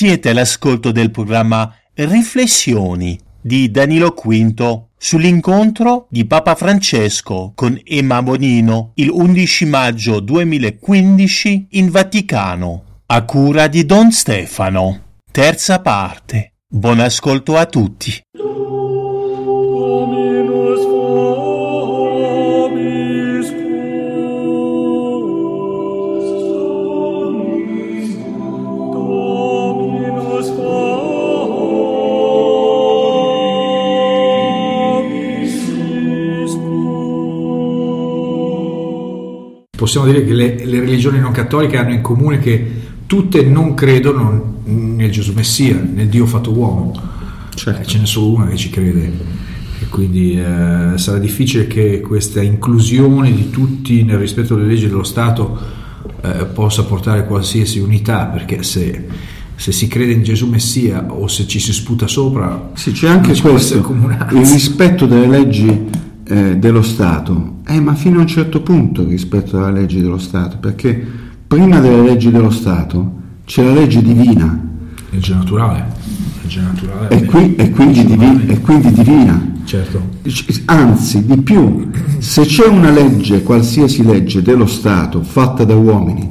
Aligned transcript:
Siete 0.00 0.30
all'ascolto 0.30 0.92
del 0.92 1.10
programma 1.10 1.74
Riflessioni 1.92 3.20
di 3.38 3.70
Danilo 3.70 4.14
Quinto 4.14 4.92
sull'incontro 4.96 6.06
di 6.08 6.24
Papa 6.24 6.54
Francesco 6.54 7.52
con 7.54 7.78
Emma 7.84 8.22
Bonino 8.22 8.92
il 8.94 9.10
11 9.10 9.66
maggio 9.66 10.20
2015 10.20 11.66
in 11.72 11.90
Vaticano, 11.90 13.02
a 13.04 13.24
cura 13.26 13.66
di 13.66 13.84
Don 13.84 14.10
Stefano. 14.10 15.18
Terza 15.30 15.80
parte. 15.80 16.54
Buon 16.66 17.00
ascolto 17.00 17.58
a 17.58 17.66
tutti. 17.66 18.22
Possiamo 39.80 40.04
dire 40.04 40.26
che 40.26 40.34
le, 40.34 40.62
le 40.62 40.80
religioni 40.80 41.20
non 41.20 41.32
cattoliche 41.32 41.78
hanno 41.78 41.94
in 41.94 42.02
comune 42.02 42.38
che 42.38 42.70
tutte 43.06 43.42
non 43.44 43.72
credono 43.72 44.60
nel 44.64 45.10
Gesù 45.10 45.32
Messia, 45.32 45.74
nel 45.82 46.08
Dio 46.08 46.26
fatto 46.26 46.52
uomo. 46.52 46.92
Eh, 47.54 47.86
ce 47.86 47.98
n'è 47.98 48.04
solo 48.04 48.34
una 48.34 48.48
che 48.48 48.56
ci 48.56 48.68
crede. 48.68 49.10
E 49.80 49.86
quindi 49.88 50.38
eh, 50.38 50.98
sarà 50.98 51.16
difficile 51.16 51.66
che 51.66 52.02
questa 52.02 52.42
inclusione 52.42 53.32
di 53.32 53.48
tutti 53.48 54.02
nel 54.02 54.18
rispetto 54.18 54.54
delle 54.54 54.68
leggi 54.68 54.86
dello 54.86 55.02
Stato 55.02 55.58
eh, 56.20 56.44
possa 56.52 56.84
portare 56.84 57.24
qualsiasi 57.24 57.78
unità, 57.78 58.26
perché 58.26 58.62
se, 58.62 59.06
se 59.54 59.72
si 59.72 59.88
crede 59.88 60.12
in 60.12 60.22
Gesù 60.22 60.46
Messia 60.46 61.06
o 61.08 61.26
se 61.26 61.46
ci 61.46 61.58
si 61.58 61.72
sputa 61.72 62.06
sopra, 62.06 62.72
Sì, 62.74 62.92
c'è 62.92 63.08
anche 63.08 63.34
questo, 63.40 63.76
il 63.76 64.46
rispetto 64.46 65.06
delle 65.06 65.26
leggi 65.26 65.86
eh, 66.26 66.58
dello 66.58 66.82
Stato, 66.82 67.59
eh, 67.70 67.80
ma 67.80 67.94
fino 67.94 68.18
a 68.18 68.22
un 68.22 68.26
certo 68.26 68.62
punto 68.62 69.04
rispetto 69.04 69.56
delle 69.56 69.80
leggi 69.80 70.00
dello 70.00 70.18
Stato, 70.18 70.56
perché 70.58 71.06
prima 71.46 71.78
delle 71.78 72.02
leggi 72.02 72.30
dello 72.30 72.50
Stato 72.50 73.18
c'è 73.44 73.62
la 73.62 73.72
legge 73.72 74.02
divina 74.02 74.68
legge 75.10 75.34
naturale. 75.34 75.86
Legge 76.42 76.60
naturale 76.60 77.08
e, 77.08 77.24
qui- 77.24 77.54
e 77.54 77.70
quindi, 77.70 78.04
divi- 78.04 78.46
e 78.46 78.60
quindi 78.60 78.92
divina. 78.92 79.48
Certo. 79.64 80.02
Anzi, 80.64 81.24
di 81.24 81.36
più, 81.42 81.90
se 82.18 82.42
c'è 82.42 82.66
una 82.66 82.90
legge, 82.90 83.44
qualsiasi 83.44 84.04
legge 84.04 84.42
dello 84.42 84.66
Stato 84.66 85.22
fatta 85.22 85.64
da 85.64 85.76
uomini, 85.76 86.28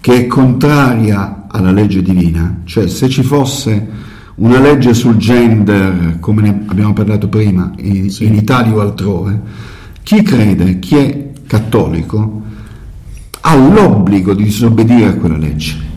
che 0.00 0.14
è 0.14 0.26
contraria 0.26 1.46
alla 1.48 1.72
legge 1.72 2.00
divina, 2.00 2.60
cioè 2.64 2.88
se 2.88 3.08
ci 3.10 3.22
fosse 3.22 4.08
una 4.36 4.60
legge 4.60 4.94
sul 4.94 5.16
gender, 5.16 6.16
come 6.20 6.40
ne 6.40 6.64
abbiamo 6.66 6.94
parlato 6.94 7.28
prima, 7.28 7.70
in, 7.80 8.10
in 8.20 8.34
Italia 8.34 8.74
o 8.74 8.80
altrove, 8.80 9.40
chi 10.02 10.22
crede, 10.22 10.78
chi 10.78 10.96
è 10.96 11.30
cattolico, 11.46 12.42
ha 13.40 13.56
l'obbligo 13.56 14.34
di 14.34 14.44
disobbedire 14.44 15.06
a 15.06 15.14
quella 15.14 15.36
legge. 15.36 15.88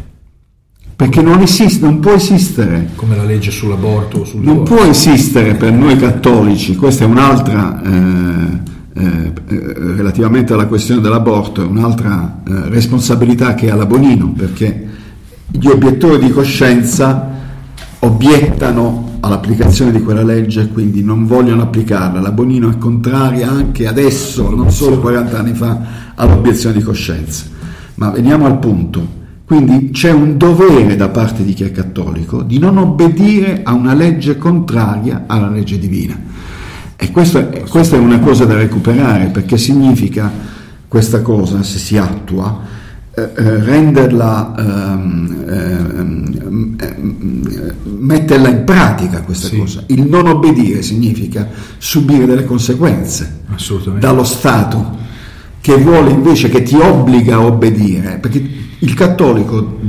Perché 0.95 1.21
non 1.21 1.41
esiste, 1.41 1.83
non 1.83 1.99
può 1.99 2.13
esistere 2.13 2.89
Come 2.95 3.15
la 3.15 3.23
legge 3.23 3.49
sull'aborto 3.49 4.23
sul 4.23 4.41
non 4.41 4.63
può 4.63 4.83
esistere 4.83 5.55
per 5.55 5.73
noi 5.73 5.97
cattolici, 5.97 6.75
questa 6.75 7.03
è 7.03 7.07
un'altra, 7.07 7.81
eh, 7.83 8.61
eh, 8.93 9.33
relativamente 9.75 10.53
alla 10.53 10.67
questione 10.67 11.01
dell'aborto, 11.01 11.61
è 11.61 11.65
un'altra 11.65 12.41
eh, 12.47 12.69
responsabilità 12.69 13.55
che 13.55 13.71
ha 13.71 13.75
la 13.75 13.87
Bonino, 13.87 14.33
perché 14.37 14.87
gli 15.49 15.67
obiettori 15.67 16.25
di 16.25 16.31
coscienza 16.31 17.31
obiettano 17.99 19.12
all'applicazione 19.23 19.91
di 19.91 20.01
quella 20.01 20.21
legge 20.21 20.67
quindi 20.67 21.01
non 21.01 21.25
vogliono 21.25 21.63
applicarla. 21.63 22.19
La 22.19 22.31
Bonino 22.31 22.69
è 22.69 22.77
contraria 22.77 23.49
anche 23.49 23.87
adesso, 23.87 24.53
non 24.53 24.69
solo 24.69 24.99
40 24.99 25.39
anni 25.39 25.53
fa, 25.53 25.79
all'obiezione 26.15 26.77
di 26.77 26.83
coscienza. 26.83 27.45
Ma 27.95 28.09
veniamo 28.09 28.45
al 28.45 28.59
punto. 28.59 29.21
Quindi 29.45 29.91
c'è 29.91 30.11
un 30.11 30.37
dovere 30.37 30.95
da 30.95 31.09
parte 31.09 31.43
di 31.43 31.53
chi 31.53 31.63
è 31.63 31.71
cattolico 31.71 32.41
di 32.41 32.59
non 32.59 32.77
obbedire 32.77 33.61
a 33.63 33.73
una 33.73 33.93
legge 33.93 34.37
contraria 34.37 35.23
alla 35.27 35.49
legge 35.49 35.79
divina. 35.79 36.19
E 36.95 37.11
questo 37.11 37.37
è, 37.37 37.63
questa 37.69 37.95
è 37.95 37.99
una 37.99 38.19
cosa 38.19 38.45
da 38.45 38.55
recuperare 38.55 39.27
perché 39.27 39.57
significa 39.57 40.31
questa 40.87 41.21
cosa, 41.21 41.63
se 41.63 41.77
si 41.77 41.97
attua, 41.97 42.59
renderla, 43.15 44.55
ehm, 44.57 45.45
ehm, 45.47 46.75
ehm, 46.79 47.73
metterla 47.99 48.49
in 48.49 48.63
pratica 48.63 49.21
questa 49.21 49.47
Sì. 49.47 49.57
cosa. 49.57 49.83
Il 49.87 50.03
non 50.03 50.27
obbedire 50.27 50.81
significa 50.81 51.47
subire 51.77 52.25
delle 52.25 52.45
conseguenze 52.45 53.41
dallo 53.99 54.23
Stato 54.23 54.97
che 55.61 55.77
vuole 55.77 56.09
invece 56.09 56.49
che 56.49 56.63
ti 56.63 56.75
obbliga 56.75 57.35
a 57.35 57.41
obbedire, 57.41 58.17
perché 58.19 58.43
il 58.79 58.93
cattolico 58.95 59.79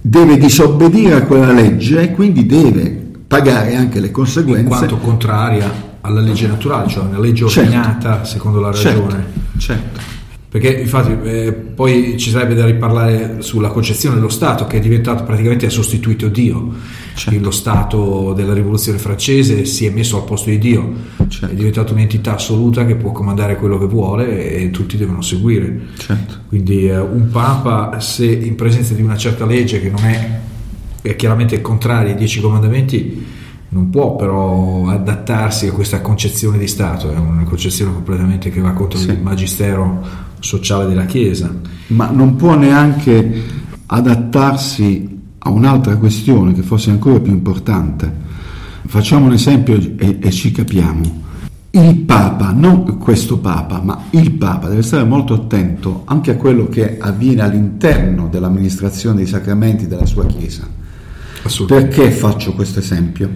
deve 0.00 0.38
disobbedire 0.38 1.14
a 1.16 1.22
quella 1.22 1.52
legge 1.52 2.00
e 2.00 2.12
quindi 2.12 2.46
deve 2.46 3.00
pagare 3.26 3.74
anche 3.74 3.98
le 4.00 4.06
in 4.06 4.12
conseguenze. 4.12 4.68
quanto 4.68 4.96
contraria 4.98 5.70
alla 6.00 6.20
legge 6.20 6.46
naturale, 6.46 6.88
cioè 6.88 7.04
una 7.04 7.18
legge 7.18 7.46
Certo. 7.48 7.68
ordinata 7.76 8.24
secondo 8.24 8.60
la 8.60 8.72
certo, 8.72 9.02
ragione. 9.02 9.26
certo. 9.58 10.11
Perché 10.52 10.68
infatti 10.80 11.16
eh, 11.26 11.50
poi 11.50 12.18
ci 12.18 12.28
sarebbe 12.28 12.54
da 12.54 12.66
riparlare 12.66 13.36
sulla 13.40 13.68
concezione 13.70 14.16
dello 14.16 14.28
Stato 14.28 14.66
che 14.66 14.76
è 14.76 14.80
diventato 14.80 15.24
praticamente 15.24 15.64
ha 15.64 15.70
sostituito 15.70 16.28
Dio. 16.28 16.74
Certo. 17.14 17.40
Lo 17.42 17.50
Stato 17.50 18.34
della 18.34 18.52
rivoluzione 18.52 18.98
francese 18.98 19.64
si 19.64 19.86
è 19.86 19.90
messo 19.90 20.18
al 20.18 20.24
posto 20.24 20.50
di 20.50 20.58
Dio, 20.58 20.92
Certo. 21.28 21.46
è 21.46 21.54
diventato 21.56 21.94
un'entità 21.94 22.34
assoluta 22.34 22.84
che 22.84 22.96
può 22.96 23.12
comandare 23.12 23.56
quello 23.56 23.78
che 23.78 23.86
vuole 23.86 24.50
e 24.54 24.70
tutti 24.70 24.98
devono 24.98 25.22
seguire. 25.22 25.88
Certo. 25.96 26.40
Quindi 26.48 26.86
eh, 26.86 26.98
un 26.98 27.30
Papa, 27.30 27.98
se 28.00 28.26
in 28.26 28.54
presenza 28.54 28.92
di 28.92 29.00
una 29.00 29.16
certa 29.16 29.46
legge 29.46 29.80
che 29.80 29.88
non 29.88 30.04
è, 30.04 30.40
è 31.00 31.16
chiaramente 31.16 31.62
contraria 31.62 32.12
ai 32.12 32.18
dieci 32.18 32.42
comandamenti, 32.42 33.24
non 33.70 33.88
può 33.88 34.16
però 34.16 34.86
adattarsi 34.88 35.66
a 35.68 35.72
questa 35.72 36.02
concezione 36.02 36.58
di 36.58 36.66
Stato, 36.66 37.10
è 37.10 37.16
una 37.16 37.44
concezione 37.44 37.90
completamente 37.94 38.50
che 38.50 38.60
va 38.60 38.72
contro 38.72 38.98
Sì. 38.98 39.08
il 39.08 39.18
magistero 39.22 40.30
sociale 40.42 40.86
della 40.86 41.06
Chiesa. 41.06 41.54
ma 41.88 42.10
non 42.10 42.36
può 42.36 42.54
neanche 42.54 43.42
adattarsi 43.86 45.20
a 45.38 45.50
un'altra 45.50 45.96
questione 45.96 46.52
che 46.52 46.62
forse 46.62 46.90
è 46.90 46.92
ancora 46.92 47.20
più 47.20 47.32
importante. 47.32 48.20
Facciamo 48.86 49.26
un 49.26 49.32
esempio 49.32 49.74
e, 49.74 50.18
e 50.20 50.30
ci 50.30 50.52
capiamo. 50.52 51.20
Il 51.74 51.96
Papa, 52.00 52.52
non 52.52 52.98
questo 52.98 53.38
Papa, 53.38 53.80
ma 53.80 54.04
il 54.10 54.32
Papa 54.32 54.68
deve 54.68 54.82
stare 54.82 55.04
molto 55.04 55.32
attento 55.34 56.02
anche 56.04 56.30
a 56.30 56.36
quello 56.36 56.68
che 56.68 56.98
avviene 56.98 57.42
all'interno 57.42 58.28
dell'amministrazione 58.28 59.16
dei 59.16 59.26
sacramenti 59.26 59.86
della 59.86 60.04
sua 60.04 60.26
Chiesa. 60.26 60.68
Assolutamente. 61.42 61.96
Perché 61.96 62.10
faccio 62.10 62.52
questo 62.52 62.78
esempio? 62.78 63.28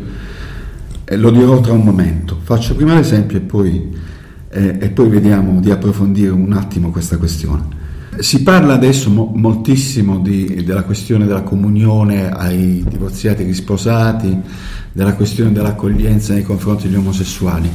Eh, 1.04 1.16
lo 1.16 1.30
dirò 1.30 1.60
tra 1.60 1.72
un 1.72 1.82
momento. 1.82 2.38
Faccio 2.42 2.74
prima 2.74 2.94
l'esempio 2.94 3.38
e 3.38 3.40
poi, 3.40 3.96
eh, 4.56 4.78
e 4.80 4.88
poi 4.88 5.08
vediamo 5.10 5.60
di 5.60 5.70
approfondire 5.70 6.30
un 6.30 6.52
attimo 6.52 6.90
questa 6.90 7.18
questione. 7.18 7.84
Si 8.18 8.42
parla 8.42 8.72
adesso 8.72 9.10
mo- 9.10 9.30
moltissimo 9.34 10.18
di- 10.18 10.62
della 10.64 10.84
questione 10.84 11.26
della 11.26 11.42
comunione 11.42 12.30
ai 12.30 12.82
divorziati 12.88 13.42
e 13.42 13.46
risposati, 13.46 14.34
della 14.92 15.12
questione 15.12 15.52
dell'accoglienza 15.52 16.32
nei 16.32 16.42
confronti 16.42 16.88
degli 16.88 16.96
omosessuali, 16.96 17.68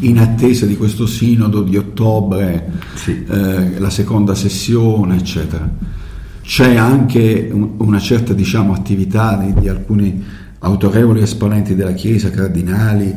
in 0.00 0.18
attesa 0.18 0.66
di 0.66 0.76
questo 0.76 1.06
sinodo 1.06 1.62
di 1.62 1.78
ottobre, 1.78 2.70
Sì. 2.94 3.24
eh, 3.26 3.78
la 3.78 3.88
seconda 3.88 4.34
sessione, 4.34 5.16
eccetera. 5.16 5.66
C'è 6.42 6.76
anche 6.76 7.48
un- 7.50 7.70
una 7.78 7.98
certa 7.98 8.34
diciamo, 8.34 8.74
attività 8.74 9.36
di, 9.42 9.58
di 9.58 9.68
alcuni 9.70 10.22
autorevoli 10.58 11.22
esponenti 11.22 11.74
della 11.74 11.92
Chiesa, 11.94 12.28
cardinali, 12.30 13.14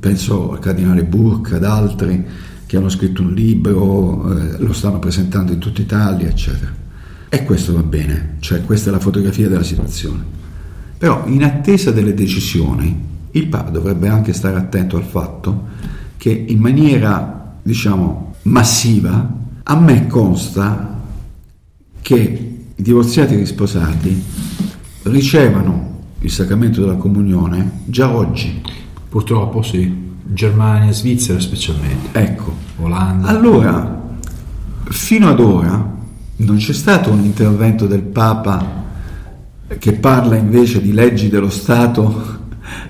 penso 0.00 0.52
al 0.52 0.58
cardinale 0.58 1.04
Burke, 1.04 1.54
ad 1.54 1.64
altri, 1.64 2.24
che 2.66 2.76
hanno 2.76 2.88
scritto 2.88 3.22
un 3.22 3.32
libro, 3.32 4.36
eh, 4.36 4.58
lo 4.58 4.72
stanno 4.72 4.98
presentando 4.98 5.52
in 5.52 5.58
tutta 5.58 5.80
Italia, 5.80 6.28
eccetera. 6.28 6.74
E 7.28 7.44
questo 7.44 7.72
va 7.72 7.82
bene, 7.82 8.36
cioè 8.40 8.62
questa 8.62 8.90
è 8.90 8.92
la 8.92 8.98
fotografia 8.98 9.48
della 9.48 9.62
situazione. 9.62 10.24
Però 10.98 11.24
in 11.26 11.44
attesa 11.44 11.90
delle 11.90 12.14
decisioni, 12.14 13.04
il 13.30 13.46
Papa 13.48 13.70
dovrebbe 13.70 14.08
anche 14.08 14.32
stare 14.32 14.56
attento 14.56 14.96
al 14.96 15.04
fatto 15.04 15.68
che 16.16 16.30
in 16.30 16.58
maniera, 16.58 17.58
diciamo, 17.62 18.34
massiva, 18.42 19.34
a 19.62 19.78
me 19.78 20.06
consta 20.06 21.00
che 22.00 22.14
i 22.74 22.82
divorziati 22.82 23.34
e 23.34 23.38
risposati 23.38 24.22
ricevano 25.02 25.94
il 26.20 26.30
sacramento 26.30 26.80
della 26.80 26.94
comunione 26.94 27.80
già 27.84 28.14
oggi. 28.14 28.62
Purtroppo 29.08 29.62
sì, 29.62 30.05
Germania, 30.26 30.92
Svizzera 30.92 31.40
specialmente. 31.40 32.18
Ecco. 32.18 32.66
Olanda. 32.78 33.28
Allora, 33.28 34.02
fino 34.84 35.28
ad 35.28 35.40
ora 35.40 35.94
non 36.36 36.56
c'è 36.56 36.72
stato 36.72 37.10
un 37.10 37.24
intervento 37.24 37.86
del 37.86 38.02
Papa 38.02 38.84
che 39.78 39.92
parla 39.94 40.36
invece 40.36 40.80
di 40.80 40.92
leggi 40.92 41.28
dello 41.28 41.48
Stato, 41.48 42.34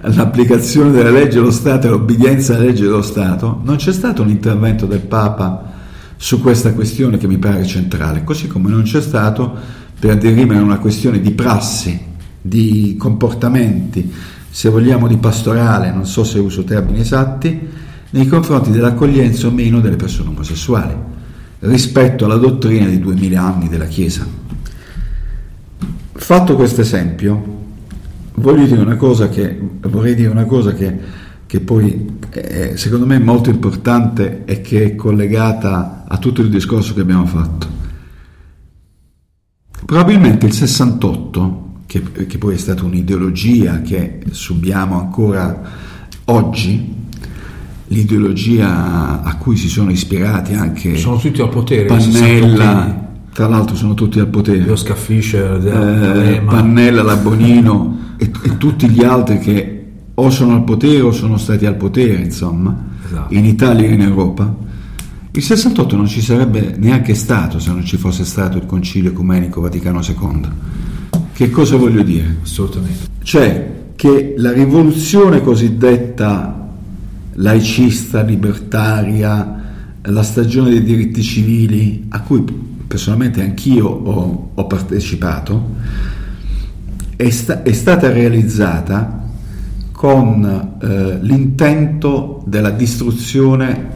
l'applicazione 0.03 0.91
delle 0.91 1.11
leggi 1.11 1.37
dello 1.37 1.51
Stato 1.51 1.87
e 1.87 1.91
l'obbedienza 1.91 2.55
alle 2.55 2.67
leggi 2.67 2.83
dello 2.83 3.03
Stato, 3.03 3.61
non 3.63 3.77
c'è 3.77 3.93
stato 3.93 4.23
un 4.23 4.29
intervento 4.29 4.87
del 4.87 5.01
Papa 5.01 5.75
su 6.17 6.41
questa 6.41 6.73
questione 6.73 7.19
che 7.19 7.29
mi 7.29 7.39
pare 7.39 7.65
centrale, 7.65 8.25
così 8.25 8.47
come 8.47 8.69
non 8.69 8.83
c'è 8.83 9.01
stato 9.01 9.55
per 9.99 10.19
dirimere 10.19 10.61
una 10.61 10.79
questione 10.79 11.21
di 11.21 11.31
prassi, 11.31 11.99
di 12.41 12.97
comportamenti, 12.99 14.13
se 14.57 14.71
vogliamo 14.71 15.07
di 15.07 15.19
pastorale, 15.19 15.93
non 15.93 16.07
so 16.07 16.25
se 16.25 16.39
uso 16.39 16.65
termini 16.65 17.01
esatti, 17.01 17.69
nei 18.09 18.27
confronti 18.27 18.71
dell'accoglienza 18.71 19.49
o 19.49 19.51
meno 19.51 19.83
delle 19.83 19.97
persone 19.97 20.31
omosessuali, 20.31 20.95
rispetto 21.59 22.25
alla 22.25 22.39
dottrina 22.39 22.87
di 22.87 22.99
duemila 22.99 23.43
anni 23.43 23.69
della 23.69 23.85
Chiesa. 23.85 24.27
Fatto 26.11 26.57
questo 26.57 26.81
esempio, 26.81 27.65
voglio 28.37 28.65
dire 28.65 28.81
una 28.81 28.97
cosa 28.97 29.29
che, 29.29 29.61
vorrei 29.83 30.15
dire 30.15 30.31
una 30.31 30.47
cosa 30.47 30.73
che, 30.73 31.01
che 31.45 31.61
poi 31.61 32.19
è, 32.31 32.77
secondo 32.77 33.05
me 33.05 33.17
è 33.17 33.23
molto 33.23 33.51
importante 33.51 34.45
e 34.47 34.63
che 34.63 34.85
è 34.85 34.95
collegata 34.95 36.05
a 36.09 36.17
tutto 36.17 36.41
il 36.41 36.49
discorso 36.49 36.95
che 36.95 37.03
abbiamo 37.03 37.27
fatto. 37.27 37.67
Probabilmente 39.85 40.47
il 40.47 40.55
68, 40.55 41.66
che, 42.03 42.27
che 42.27 42.39
poi 42.39 42.55
è 42.55 42.59
stata 42.59 42.85
un'ideologia 42.85 43.83
che 43.83 44.21
subiamo 44.31 44.99
ancora 44.99 45.61
oggi, 46.27 46.95
l'ideologia 47.89 49.23
a 49.23 49.37
cui 49.37 49.57
si 49.57 49.69
sono 49.69 49.91
ispirati 49.91 50.55
anche 50.55 50.97
Sono 50.97 51.19
tutti 51.19 51.41
al 51.41 51.49
potere. 51.49 51.85
Pannella, 51.85 53.05
tra 53.33 53.49
l'altro 53.49 53.77
sono 53.77 53.95
tutti 53.95 54.19
al 54.19 54.29
potere, 54.29 54.71
Oscar 54.71 54.97
Fischer, 54.97 55.65
eh. 55.67 56.43
Pannella, 56.45 57.03
Labonino 57.05 58.15
e, 58.17 58.31
e 58.43 58.57
tutti 58.57 58.89
gli 58.89 59.05
altri 59.05 59.39
che 59.39 59.85
o 60.15 60.31
sono 60.31 60.55
al 60.55 60.65
potere 60.65 61.01
o 61.03 61.13
sono 61.13 61.37
stati 61.37 61.67
al 61.67 61.77
potere, 61.77 62.15
insomma, 62.15 62.75
Esatto. 63.05 63.35
in 63.35 63.45
Italia 63.45 63.87
e 63.87 63.93
in 63.93 64.01
Europa. 64.01 64.65
Il 65.33 65.43
68 65.43 65.97
non 65.97 66.07
ci 66.07 66.23
sarebbe 66.23 66.75
neanche 66.79 67.15
stato 67.15 67.59
se 67.59 67.71
non 67.71 67.85
ci 67.85 67.99
fosse 67.99 68.25
stato 68.25 68.57
il 68.57 68.65
Concilio 68.65 69.11
Ecumenico 69.11 69.61
Vaticano 69.61 70.01
II. 70.01 70.49
Che 71.37 71.51
cosa 71.51 71.77
voglio 71.77 72.03
dire? 72.03 72.37
Assolutamente. 72.43 73.09
Cioè 73.23 73.75
che 73.95 74.37
la 74.39 74.53
rivoluzione 74.53 75.43
cosiddetta 75.43 76.67
laicista, 77.35 78.23
libertaria, 78.23 79.65
la 80.01 80.23
stagione 80.23 80.71
dei 80.71 80.83
diritti 80.83 81.23
civili, 81.23 82.07
a 82.09 82.23
cui 82.23 82.43
personalmente 82.87 83.43
anch'io 83.43 83.87
ho, 83.87 84.51
ho 84.55 84.67
partecipato, 84.67 85.75
è, 87.17 87.29
sta- 87.29 87.63
è 87.63 87.73
stata 87.75 88.11
realizzata 88.11 89.29
con 89.93 90.79
eh, 90.81 91.19
l'intento 91.21 92.45
della 92.47 92.71
distruzione 92.71 93.91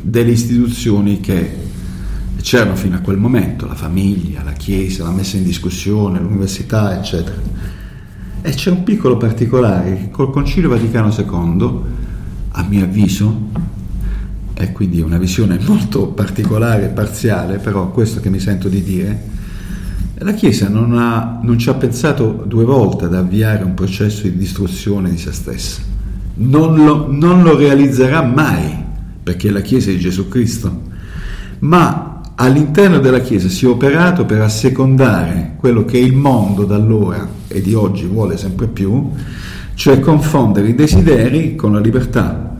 delle 0.00 0.32
istituzioni 0.32 1.20
che 1.20 1.65
c'erano 2.40 2.76
fino 2.76 2.96
a 2.96 3.00
quel 3.00 3.16
momento, 3.16 3.66
la 3.66 3.74
famiglia, 3.74 4.42
la 4.42 4.52
chiesa, 4.52 5.04
la 5.04 5.10
messa 5.10 5.36
in 5.36 5.44
discussione, 5.44 6.20
l'università, 6.20 6.96
eccetera. 6.96 7.36
E 8.42 8.50
c'è 8.50 8.70
un 8.70 8.82
piccolo 8.82 9.16
particolare 9.16 9.96
che 9.96 10.10
col 10.10 10.30
Concilio 10.30 10.68
Vaticano 10.68 11.12
II, 11.12 11.80
a 12.50 12.64
mio 12.68 12.84
avviso, 12.84 13.48
e 14.54 14.72
quindi 14.72 15.00
una 15.00 15.18
visione 15.18 15.58
molto 15.66 16.06
particolare 16.08 16.86
e 16.86 16.88
parziale, 16.88 17.58
però 17.58 17.90
questo 17.90 18.20
che 18.20 18.30
mi 18.30 18.40
sento 18.40 18.68
di 18.68 18.82
dire, 18.82 19.34
la 20.18 20.32
Chiesa 20.32 20.68
non, 20.68 20.96
ha, 20.96 21.40
non 21.42 21.58
ci 21.58 21.68
ha 21.68 21.74
pensato 21.74 22.44
due 22.46 22.64
volte 22.64 23.04
ad 23.04 23.14
avviare 23.14 23.64
un 23.64 23.74
processo 23.74 24.22
di 24.22 24.36
distruzione 24.36 25.10
di 25.10 25.18
se 25.18 25.32
stessa. 25.32 25.82
Non 26.34 26.84
lo, 26.84 27.10
non 27.10 27.42
lo 27.42 27.56
realizzerà 27.56 28.22
mai, 28.22 28.84
perché 29.22 29.48
è 29.48 29.50
la 29.50 29.60
Chiesa 29.60 29.90
di 29.90 29.98
Gesù 29.98 30.28
Cristo, 30.28 30.82
ma 31.58 32.15
all'interno 32.36 32.98
della 32.98 33.20
Chiesa 33.20 33.48
si 33.48 33.64
è 33.64 33.68
operato 33.68 34.24
per 34.24 34.40
assecondare 34.40 35.54
quello 35.56 35.84
che 35.84 35.98
il 35.98 36.14
mondo 36.14 36.64
da 36.64 36.74
allora 36.74 37.26
e 37.48 37.60
di 37.60 37.74
oggi 37.74 38.04
vuole 38.04 38.36
sempre 38.36 38.66
più, 38.66 39.10
cioè 39.74 40.00
confondere 40.00 40.68
i 40.68 40.74
desideri 40.74 41.54
con 41.54 41.72
la 41.72 41.80
libertà. 41.80 42.54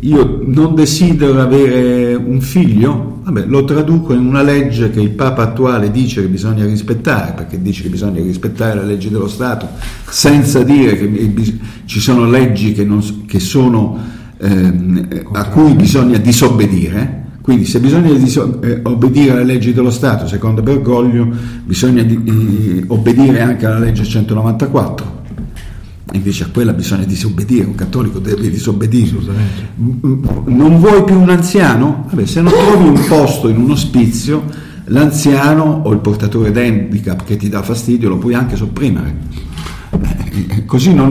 Io 0.00 0.42
non 0.44 0.74
desidero 0.74 1.40
avere 1.40 2.14
un 2.14 2.40
figlio, 2.40 3.20
vabbè, 3.22 3.46
lo 3.46 3.64
traduco 3.64 4.12
in 4.12 4.26
una 4.26 4.42
legge 4.42 4.90
che 4.90 5.00
il 5.00 5.10
Papa 5.10 5.42
attuale 5.42 5.90
dice 5.90 6.20
che 6.20 6.28
bisogna 6.28 6.64
rispettare, 6.64 7.32
perché 7.32 7.62
dice 7.62 7.84
che 7.84 7.88
bisogna 7.88 8.20
rispettare 8.20 8.80
le 8.80 8.86
leggi 8.86 9.08
dello 9.08 9.28
Stato, 9.28 9.68
senza 10.08 10.62
dire 10.62 10.98
che 10.98 11.58
ci 11.86 12.00
sono 12.00 12.28
leggi 12.28 12.72
che, 12.72 12.84
non 12.84 13.24
che 13.26 13.38
sono, 13.38 13.96
ehm, 14.36 15.08
a 15.32 15.48
cui 15.48 15.72
bisogna 15.74 16.18
disobbedire. 16.18 17.23
Quindi 17.44 17.66
se 17.66 17.78
bisogna 17.78 18.10
diso- 18.14 18.62
eh, 18.62 18.80
obbedire 18.84 19.32
alle 19.32 19.44
leggi 19.44 19.74
dello 19.74 19.90
Stato, 19.90 20.26
secondo 20.26 20.62
Bergoglio, 20.62 21.28
bisogna 21.62 22.02
di- 22.02 22.18
eh, 22.24 22.84
obbedire 22.86 23.42
anche 23.42 23.66
alla 23.66 23.78
legge 23.78 24.02
194. 24.02 25.12
Invece 26.12 26.44
a 26.44 26.46
quella 26.50 26.72
bisogna 26.72 27.04
disobbedire, 27.04 27.66
un 27.66 27.74
cattolico 27.74 28.18
deve 28.18 28.48
disobbedire. 28.48 29.08
Assolutamente. 29.08 29.68
M- 29.74 30.20
Non 30.46 30.78
vuoi 30.78 31.04
più 31.04 31.20
un 31.20 31.28
anziano? 31.28 32.06
Vabbè, 32.08 32.24
se 32.24 32.40
non 32.40 32.50
trovi 32.50 32.88
un 32.88 33.04
posto 33.06 33.48
in 33.50 33.58
un 33.58 33.72
ospizio, 33.72 34.42
l'anziano 34.86 35.82
o 35.84 35.92
il 35.92 35.98
portatore 35.98 36.50
d'handicap 36.50 37.24
che 37.24 37.36
ti 37.36 37.50
dà 37.50 37.62
fastidio 37.62 38.08
lo 38.08 38.16
puoi 38.16 38.32
anche 38.32 38.56
sopprimere. 38.56 39.16
Eh, 39.90 40.64
Così 40.64 40.94
non, 40.94 41.10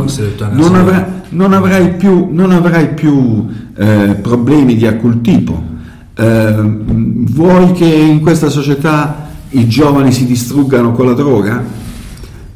non 0.55 0.73
avrai, 0.73 1.03
non 1.29 1.53
avrai 1.53 1.93
più, 1.93 2.29
non 2.31 2.49
avrai 2.49 2.93
più 2.95 3.45
eh, 3.77 4.17
problemi 4.19 4.75
di 4.75 4.87
alcun 4.87 5.21
tipo. 5.21 5.71
Eh, 6.15 6.55
vuoi 6.55 7.71
che 7.71 7.85
in 7.85 8.21
questa 8.21 8.49
società 8.49 9.29
i 9.49 9.67
giovani 9.67 10.11
si 10.11 10.25
distruggano 10.25 10.91
con 10.91 11.07
la 11.07 11.13
droga? 11.13 11.63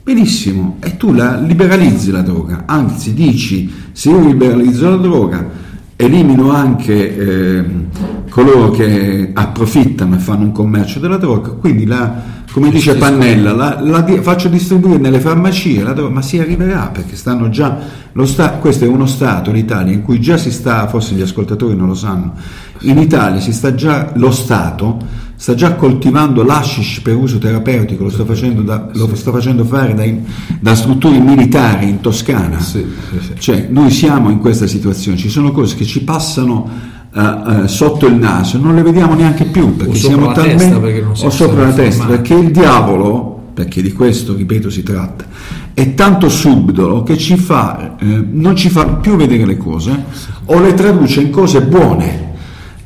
Benissimo, 0.03 0.77
e 0.79 0.95
tu 0.95 1.11
la 1.11 1.37
liberalizzi 1.37 2.11
la 2.11 2.21
droga, 2.21 2.63
anzi 2.65 3.13
dici 3.13 3.69
se 3.91 4.09
io 4.09 4.19
liberalizzo 4.19 4.89
la 4.89 4.95
droga 4.95 5.65
elimino 5.97 6.51
anche 6.51 7.17
ehm, 7.17 7.85
coloro 8.29 8.69
che 8.69 9.31
approfittano 9.33 10.15
e 10.15 10.19
fanno 10.19 10.43
un 10.43 10.51
commercio 10.51 10.99
della 10.99 11.17
droga, 11.17 11.49
quindi 11.49 11.85
la, 11.85 12.21
come 12.51 12.69
dice 12.69 12.95
Pannella, 12.95 13.51
la, 13.51 13.79
la 13.81 14.05
faccio 14.21 14.47
distribuire 14.47 14.99
nelle 14.99 15.19
farmacie 15.19 15.81
la 15.81 15.93
droga, 15.93 16.13
ma 16.13 16.21
si 16.21 16.39
arriverà 16.39 16.89
perché 16.93 17.15
stanno 17.15 17.49
già, 17.49 17.77
lo 18.11 18.25
sta- 18.27 18.51
questo 18.51 18.85
è 18.85 18.87
uno 18.87 19.07
Stato, 19.07 19.51
l'Italia, 19.51 19.91
in 19.91 20.03
cui 20.03 20.21
già 20.21 20.37
si 20.37 20.51
sta, 20.51 20.87
forse 20.87 21.15
gli 21.15 21.21
ascoltatori 21.21 21.75
non 21.75 21.87
lo 21.87 21.95
sanno, 21.95 22.33
in 22.81 22.97
Italia 22.97 23.39
si 23.39 23.53
sta 23.53 23.73
già, 23.73 24.11
lo 24.15 24.31
Stato 24.31 25.25
sta 25.37 25.53
già 25.53 25.75
coltivando 25.75 26.43
l'ashish 26.43 26.99
per 27.01 27.15
uso 27.15 27.37
terapeutico, 27.37 28.03
lo 28.03 28.09
sta 28.09 28.25
facendo, 28.25 28.63
da- 28.63 28.89
lo 28.93 29.15
sta 29.15 29.31
facendo 29.31 29.63
fare 29.63 29.93
dai- 29.93 30.19
da 30.59 30.73
strutture 30.73 31.19
militari 31.19 31.87
in 31.87 32.01
Toscana. 32.01 32.59
Sì, 32.59 32.83
sì. 33.21 33.33
Cioè, 33.37 33.67
noi 33.69 33.91
siamo 33.91 34.31
in 34.31 34.39
questa 34.39 34.65
situazione, 34.65 35.15
ci 35.15 35.29
sono 35.29 35.51
cose 35.51 35.75
che 35.75 35.85
ci 35.85 36.03
passano 36.03 36.95
eh, 37.13 37.63
eh, 37.63 37.67
sotto 37.67 38.07
il 38.07 38.15
naso, 38.15 38.57
non 38.57 38.75
le 38.75 38.81
vediamo 38.81 39.13
neanche 39.13 39.45
più 39.45 39.75
perché 39.75 39.95
siamo 39.95 40.31
talmente 40.33 40.77
perché 40.79 41.05
o 41.23 41.29
sopra 41.29 41.67
la 41.67 41.73
testa, 41.73 42.05
perché 42.05 42.33
il 42.33 42.51
diavolo, 42.51 43.41
perché 43.53 43.81
di 43.81 43.93
questo 43.93 44.35
ripeto 44.35 44.69
si 44.69 44.83
tratta, 44.83 45.23
è 45.73 45.93
tanto 45.93 46.29
subdolo 46.29 47.03
che 47.03 47.15
ci 47.17 47.37
fa, 47.37 47.95
eh, 47.99 48.05
non 48.05 48.55
ci 48.55 48.69
fa 48.69 48.85
più 48.85 49.15
vedere 49.15 49.45
le 49.45 49.57
cose 49.57 50.03
o 50.45 50.59
le 50.59 50.73
traduce 50.73 51.21
in 51.21 51.29
cose 51.29 51.61
buone 51.61 52.26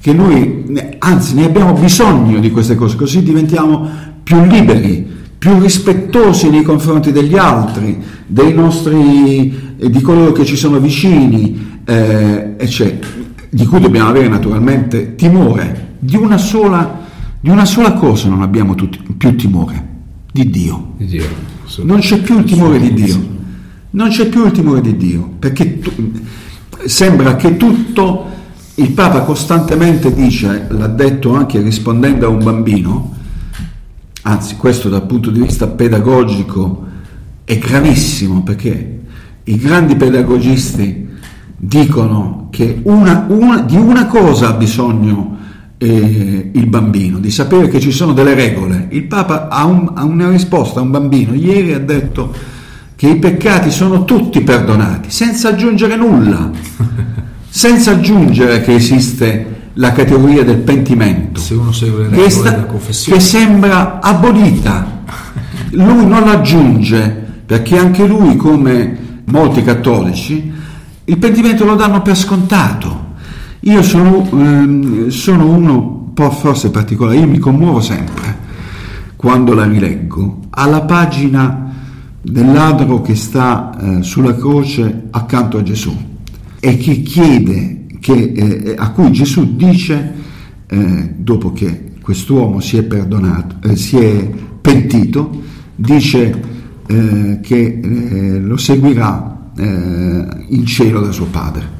che 0.02 0.14
noi, 0.14 0.66
anzi 0.98 1.36
ne 1.36 1.46
abbiamo 1.46 1.74
bisogno 1.74 2.40
di 2.40 2.50
queste 2.50 2.76
cose, 2.76 2.96
così 2.96 3.22
diventiamo 3.22 3.88
più 4.24 4.44
liberi, 4.46 5.08
più 5.38 5.60
rispettosi 5.60 6.50
nei 6.50 6.64
confronti 6.64 7.12
degli 7.12 7.38
altri, 7.38 8.02
dei 8.26 8.54
nostri, 8.54 9.76
eh, 9.78 9.90
di 9.90 10.02
coloro 10.02 10.32
che 10.32 10.44
ci 10.44 10.56
sono 10.56 10.80
vicini, 10.80 11.80
eh, 11.86 12.56
eccetera, 12.58 13.12
di 13.50 13.66
cui 13.66 13.80
dobbiamo 13.80 14.10
avere 14.10 14.28
naturalmente 14.28 15.16
timore. 15.16 15.90
Di 16.00 16.16
una 16.16 16.38
sola, 16.38 17.02
di 17.40 17.50
una 17.50 17.66
sola 17.66 17.94
cosa 17.94 18.28
non 18.28 18.42
abbiamo 18.42 18.74
tutti- 18.74 19.00
più 19.16 19.36
timore, 19.36 19.88
di 20.32 20.50
Dio. 20.50 20.94
Di 20.98 21.06
Dio. 21.06 21.26
Non 21.84 22.00
c'è 22.00 22.20
più 22.22 22.40
il 22.40 22.44
timore 22.46 22.80
di 22.80 22.94
Dio. 22.94 23.40
non 23.92 24.10
c'è 24.10 24.28
più 24.28 24.46
il 24.46 24.52
timore 24.52 24.82
di 24.82 24.96
Dio, 24.96 25.34
perché 25.38 25.80
tu, 25.80 25.92
sembra 26.86 27.36
che 27.36 27.58
tutto, 27.58 28.26
il 28.82 28.92
Papa 28.92 29.22
costantemente 29.22 30.12
dice, 30.12 30.66
l'ha 30.70 30.88
detto 30.88 31.36
anche 31.36 31.62
rispondendo 31.62 32.26
a 32.26 32.30
un 32.30 32.44
bambino, 32.44 33.16
anzi 34.24 34.56
questo 34.56 34.90
dal 34.90 35.06
punto 35.06 35.30
di 35.30 35.40
vista 35.40 35.68
pedagogico 35.68 36.88
è 37.44 37.58
gravissimo 37.60 38.42
perché 38.42 39.00
i 39.44 39.58
grandi 39.58 39.96
pedagogisti 39.96 41.10
dicono 41.58 42.48
che 42.50 42.82
una, 42.84 43.26
una, 43.30 43.62
di 43.62 43.76
una 43.76 44.08
cosa 44.08 44.50
ha 44.50 44.54
bisogno 44.54 45.38
eh, 45.78 46.50
il 46.52 46.68
bambino, 46.68 47.20
di 47.20 47.30
sapere 47.30 47.68
che 47.68 47.80
ci 47.80 47.92
sono 47.92 48.14
delle 48.14 48.34
regole. 48.34 48.88
Il 48.90 49.04
Papa 49.04 49.48
ha, 49.48 49.66
un, 49.66 49.92
ha 49.94 50.04
una 50.04 50.30
risposta 50.30 50.80
a 50.80 50.84
un 50.84 50.90
bambino, 50.90 51.36
ieri 51.36 51.74
ha 51.74 51.80
detto 51.80 52.34
che 52.96 53.10
i 53.10 53.18
peccati 53.18 53.70
sono 53.70 54.06
tutti 54.06 54.42
perdonati, 54.42 55.12
senza 55.12 55.50
aggiungere 55.50 55.96
nulla, 55.96 56.50
senza 57.54 57.92
aggiungere 57.92 58.62
che 58.62 58.76
esiste 58.76 59.60
la 59.74 59.92
categoria 59.92 60.44
del 60.46 60.60
pentimento, 60.60 61.42
Se 61.42 61.54
uno 61.54 61.74
segue 61.74 62.08
le 62.08 62.16
che, 62.16 62.30
sta- 62.30 62.66
che 62.66 63.20
sembra 63.20 64.00
abolita. 64.00 65.04
Lui 65.72 66.06
non 66.06 66.24
l'aggiunge 66.24 67.10
perché 67.46 67.78
anche 67.78 68.08
lui, 68.08 68.38
come 68.38 69.22
molti 69.26 69.64
cattolici, 69.64 70.52
il 71.04 71.18
pentimento 71.18 71.66
lo 71.66 71.76
danno 71.76 72.02
per 72.02 72.16
scontato. 72.16 73.10
Io 73.62 73.84
sono, 73.84 74.28
ehm, 74.32 75.10
sono 75.10 75.46
uno 75.50 75.74
un 76.06 76.14
po' 76.14 76.32
forse 76.32 76.72
particolare, 76.72 77.18
io 77.18 77.28
mi 77.28 77.38
commuovo 77.38 77.82
sempre 77.82 78.40
quando 79.18 79.54
la 79.54 79.66
rileggo 79.66 80.40
alla 80.52 80.82
pagina 80.82 81.70
del 82.22 82.52
ladro 82.52 83.02
che 83.02 83.16
sta 83.16 83.78
eh, 83.78 84.04
sulla 84.04 84.36
croce 84.36 85.08
accanto 85.12 85.58
a 85.58 85.64
Gesù 85.64 86.10
e 86.64 86.78
che 86.78 87.02
chiede, 87.02 87.88
che, 88.00 88.14
eh, 88.14 88.76
a 88.78 88.92
cui 88.92 89.12
Gesù 89.12 89.56
dice, 89.56 90.14
eh, 90.68 91.14
dopo 91.18 91.52
che 91.52 91.94
quest'uomo 92.00 92.60
si 92.60 92.78
è 92.78 92.84
perdonato, 92.84 93.56
eh, 93.68 93.76
si 93.76 93.98
è 93.98 94.30
pentito, 94.62 95.42
dice 95.76 96.40
eh, 96.86 97.40
che 97.42 97.80
eh, 97.82 98.40
lo 98.40 98.58
seguirà 98.58 99.52
eh, 99.58 100.26
in 100.50 100.66
cielo 100.68 101.02
da 101.02 101.12
suo 101.12 101.26
padre. 101.26 101.80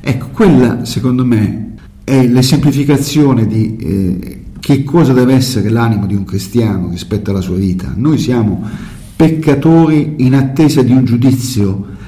Ecco, 0.00 0.28
quella 0.28 0.84
secondo 0.84 1.24
me 1.24 1.74
è 2.04 2.24
l'esemplificazione 2.26 3.46
di 3.46 4.38
che 4.60 4.84
cosa 4.84 5.12
deve 5.12 5.34
essere 5.34 5.68
l'animo 5.70 6.06
di 6.06 6.14
un 6.14 6.24
cristiano 6.24 6.90
rispetto 6.90 7.30
alla 7.30 7.40
sua 7.40 7.56
vita. 7.56 7.92
Noi 7.96 8.18
siamo 8.18 8.62
peccatori 9.16 10.14
in 10.18 10.34
attesa 10.34 10.82
di 10.82 10.92
un 10.92 11.04
giudizio 11.04 11.98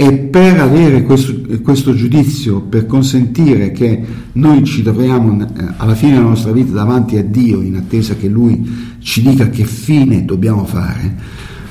e 0.00 0.12
per 0.12 0.60
avere 0.60 1.02
questo, 1.02 1.34
questo 1.60 1.92
giudizio, 1.92 2.60
per 2.60 2.86
consentire 2.86 3.72
che 3.72 4.00
noi 4.34 4.62
ci 4.62 4.84
troviamo 4.84 5.42
eh, 5.42 5.46
alla 5.76 5.96
fine 5.96 6.12
della 6.12 6.28
nostra 6.28 6.52
vita 6.52 6.70
davanti 6.72 7.16
a 7.16 7.24
Dio 7.24 7.60
in 7.62 7.74
attesa 7.74 8.14
che 8.14 8.28
Lui 8.28 8.96
ci 9.00 9.22
dica 9.22 9.48
che 9.48 9.64
fine 9.64 10.24
dobbiamo 10.24 10.64
fare, 10.64 11.16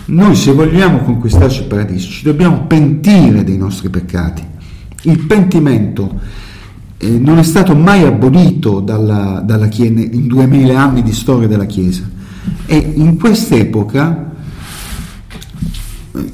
noi 0.08 0.36
se 0.36 0.52
vogliamo 0.52 1.04
conquistarci 1.04 1.62
il 1.62 1.68
paradiso 1.68 2.10
ci 2.10 2.26
dobbiamo 2.26 2.66
pentire 2.68 3.46
dei 3.46 3.58
nostri 3.58 3.88
peccati. 3.88 4.44
Il 5.04 5.20
pentimento 5.20 6.20
eh, 6.98 7.08
non 7.08 7.38
è 7.38 7.44
stato 7.44 7.76
mai 7.78 8.04
abolito 8.04 8.82
dalla, 8.82 9.42
dalla 9.42 9.70
in 9.72 10.28
duemila 10.28 10.82
anni 10.82 11.02
di 11.02 11.14
storia 11.14 11.48
della 11.48 11.66
Chiesa 11.66 12.04
e 12.66 12.92
in 12.96 13.18
quest'epoca 13.18 14.27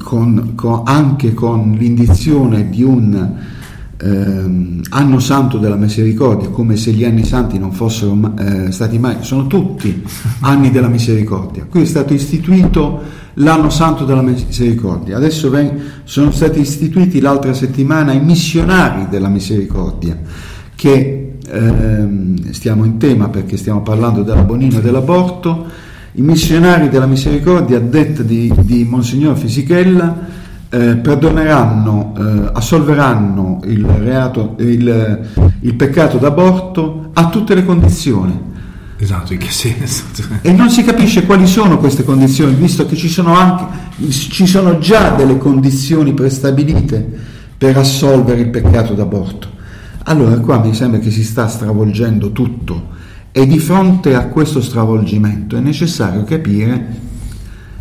con, 0.02 0.52
con, 0.54 0.82
anche 0.84 1.34
con 1.34 1.72
l'indizione 1.78 2.68
di 2.68 2.82
un 2.82 3.32
ehm, 3.96 4.82
anno 4.90 5.18
santo 5.18 5.58
della 5.58 5.76
misericordia, 5.76 6.48
come 6.48 6.76
se 6.76 6.92
gli 6.92 7.04
anni 7.04 7.24
santi 7.24 7.58
non 7.58 7.72
fossero 7.72 8.16
eh, 8.38 8.70
stati 8.70 8.98
mai, 8.98 9.16
sono 9.20 9.46
tutti 9.46 10.02
anni 10.40 10.70
della 10.70 10.88
misericordia. 10.88 11.66
Qui 11.68 11.82
è 11.82 11.86
stato 11.86 12.12
istituito 12.12 13.22
l'anno 13.34 13.70
santo 13.70 14.04
della 14.04 14.22
misericordia, 14.22 15.16
adesso 15.16 15.50
ven- 15.50 15.80
sono 16.04 16.30
stati 16.30 16.60
istituiti 16.60 17.20
l'altra 17.20 17.52
settimana 17.54 18.12
i 18.12 18.20
missionari 18.20 19.08
della 19.08 19.28
misericordia, 19.28 20.18
che 20.74 21.36
ehm, 21.46 22.50
stiamo 22.52 22.84
in 22.84 22.98
tema 22.98 23.28
perché 23.28 23.56
stiamo 23.56 23.82
parlando 23.82 24.22
dell'abonino 24.22 24.78
e 24.78 24.82
dell'aborto 24.82 25.66
i 26.16 26.22
missionari 26.22 26.88
della 26.88 27.06
misericordia, 27.06 27.80
detta 27.80 28.22
di, 28.22 28.52
di 28.60 28.84
Monsignor 28.84 29.36
Fisichella, 29.36 30.42
eh, 30.68 30.96
perdoneranno, 30.96 32.14
eh, 32.16 32.50
assolveranno 32.52 33.60
il, 33.64 33.84
reato, 33.84 34.54
il, 34.58 35.28
il 35.60 35.74
peccato 35.74 36.18
d'aborto 36.18 37.10
a 37.14 37.28
tutte 37.28 37.54
le 37.54 37.64
condizioni. 37.64 38.52
Esatto, 38.96 39.32
in 39.32 39.40
che 39.40 39.50
senso? 39.50 40.04
E 40.42 40.52
non 40.52 40.70
si 40.70 40.84
capisce 40.84 41.26
quali 41.26 41.48
sono 41.48 41.78
queste 41.78 42.04
condizioni, 42.04 42.54
visto 42.54 42.86
che 42.86 42.94
ci 42.94 43.08
sono, 43.08 43.34
anche, 43.34 43.64
ci 44.08 44.46
sono 44.46 44.78
già 44.78 45.10
delle 45.10 45.36
condizioni 45.36 46.14
prestabilite 46.14 47.06
per 47.58 47.76
assolvere 47.76 48.40
il 48.40 48.50
peccato 48.50 48.94
d'aborto. 48.94 49.48
Allora 50.04 50.38
qua 50.38 50.60
mi 50.60 50.74
sembra 50.74 51.00
che 51.00 51.10
si 51.10 51.24
sta 51.24 51.48
stravolgendo 51.48 52.30
tutto 52.30 52.92
e 53.36 53.48
di 53.48 53.58
fronte 53.58 54.14
a 54.14 54.26
questo 54.26 54.60
stravolgimento 54.60 55.56
è 55.56 55.60
necessario 55.60 56.22
capire, 56.22 57.00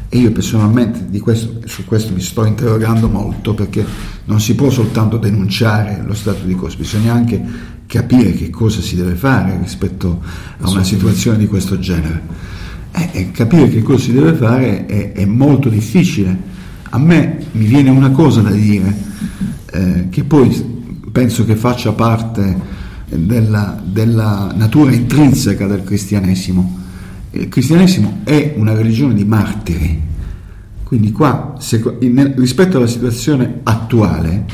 e 0.10 0.18
io 0.18 0.32
personalmente 0.32 1.20
questo, 1.20 1.62
su 1.66 1.86
questo 1.86 2.12
mi 2.12 2.22
sto 2.22 2.44
interrogando 2.44 3.08
molto, 3.08 3.54
perché 3.54 3.86
non 4.26 4.42
si 4.42 4.56
può 4.56 4.72
soltanto 4.72 5.18
denunciare 5.18 6.02
lo 6.04 6.16
stato 6.16 6.44
di 6.44 6.56
cose, 6.56 6.78
bisogna 6.78 7.14
anche 7.14 7.40
capire 7.86 8.34
che 8.34 8.50
cosa 8.50 8.82
si 8.82 8.96
deve 8.96 9.14
fare 9.14 9.56
rispetto 9.62 10.22
a 10.58 10.68
una 10.72 10.84
situazione 10.84 11.38
di 11.38 11.46
questo 11.46 11.78
genere. 11.78 12.22
E, 13.12 13.30
capire 13.30 13.70
che 13.70 13.84
cosa 13.84 14.06
si 14.06 14.12
deve 14.12 14.34
fare 14.34 14.88
è, 14.88 15.12
è, 15.12 15.26
molto 15.26 15.70
difficile. 15.70 16.36
A 16.90 16.98
me 16.98 17.46
mi 17.52 17.66
viene 17.66 17.92
una 17.92 18.10
cosa 18.10 18.42
da 18.42 18.50
dire, 18.50 18.98
eh, 19.72 20.08
che 20.10 20.24
poi 20.24 20.50
penso 21.12 21.46
che 21.46 21.56
faccia 21.56 21.92
parte 21.92 22.82
della, 23.18 23.82
della, 23.84 24.54
natura 24.56 24.92
intrinseca 24.92 25.68
del 25.68 25.84
cristianesimo. 25.84 26.82
Il 27.32 27.50
cristianesimo 27.50 28.20
è 28.24 28.54
una 28.58 28.74
religione 28.74 29.14
di 29.14 29.26
martiri, 29.26 30.02
quindi 30.84 31.12
qua 31.12 31.56
se, 31.60 31.82
in, 32.02 32.34
rispetto 32.38 32.78
alla 32.78 32.88
situazione 32.88 33.62
attuale, 33.64 34.46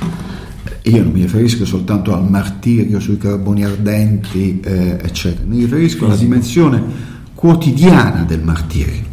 io 0.83 1.03
non 1.03 1.11
mi 1.11 1.21
riferisco 1.21 1.65
soltanto 1.65 2.13
al 2.13 2.29
martirio 2.29 2.99
sui 2.99 3.17
carboni 3.17 3.65
ardenti, 3.65 4.59
eh, 4.61 4.97
eccetera, 5.01 5.45
mi 5.45 5.59
riferisco 5.59 6.05
alla 6.05 6.15
dimensione 6.15 6.81
quotidiana 7.33 8.23
del 8.23 8.41
martirio. 8.41 9.07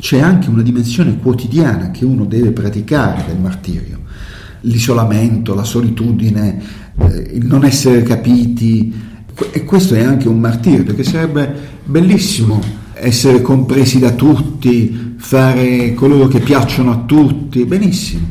C'è 0.00 0.20
anche 0.20 0.48
una 0.50 0.62
dimensione 0.62 1.18
quotidiana 1.18 1.90
che 1.90 2.04
uno 2.04 2.24
deve 2.24 2.50
praticare 2.50 3.24
del 3.26 3.38
martirio, 3.38 4.00
l'isolamento, 4.62 5.54
la 5.54 5.64
solitudine, 5.64 6.60
eh, 6.98 7.30
il 7.34 7.46
non 7.46 7.64
essere 7.64 8.02
capiti, 8.02 8.92
e 9.50 9.64
questo 9.64 9.94
è 9.94 10.02
anche 10.02 10.28
un 10.28 10.38
martirio, 10.38 10.84
perché 10.84 11.04
sarebbe 11.04 11.54
bellissimo 11.84 12.60
essere 12.94 13.42
compresi 13.42 13.98
da 13.98 14.12
tutti, 14.12 15.14
fare 15.16 15.94
coloro 15.94 16.28
che 16.28 16.40
piacciono 16.40 16.92
a 16.92 17.02
tutti, 17.06 17.64
benissimo. 17.64 18.26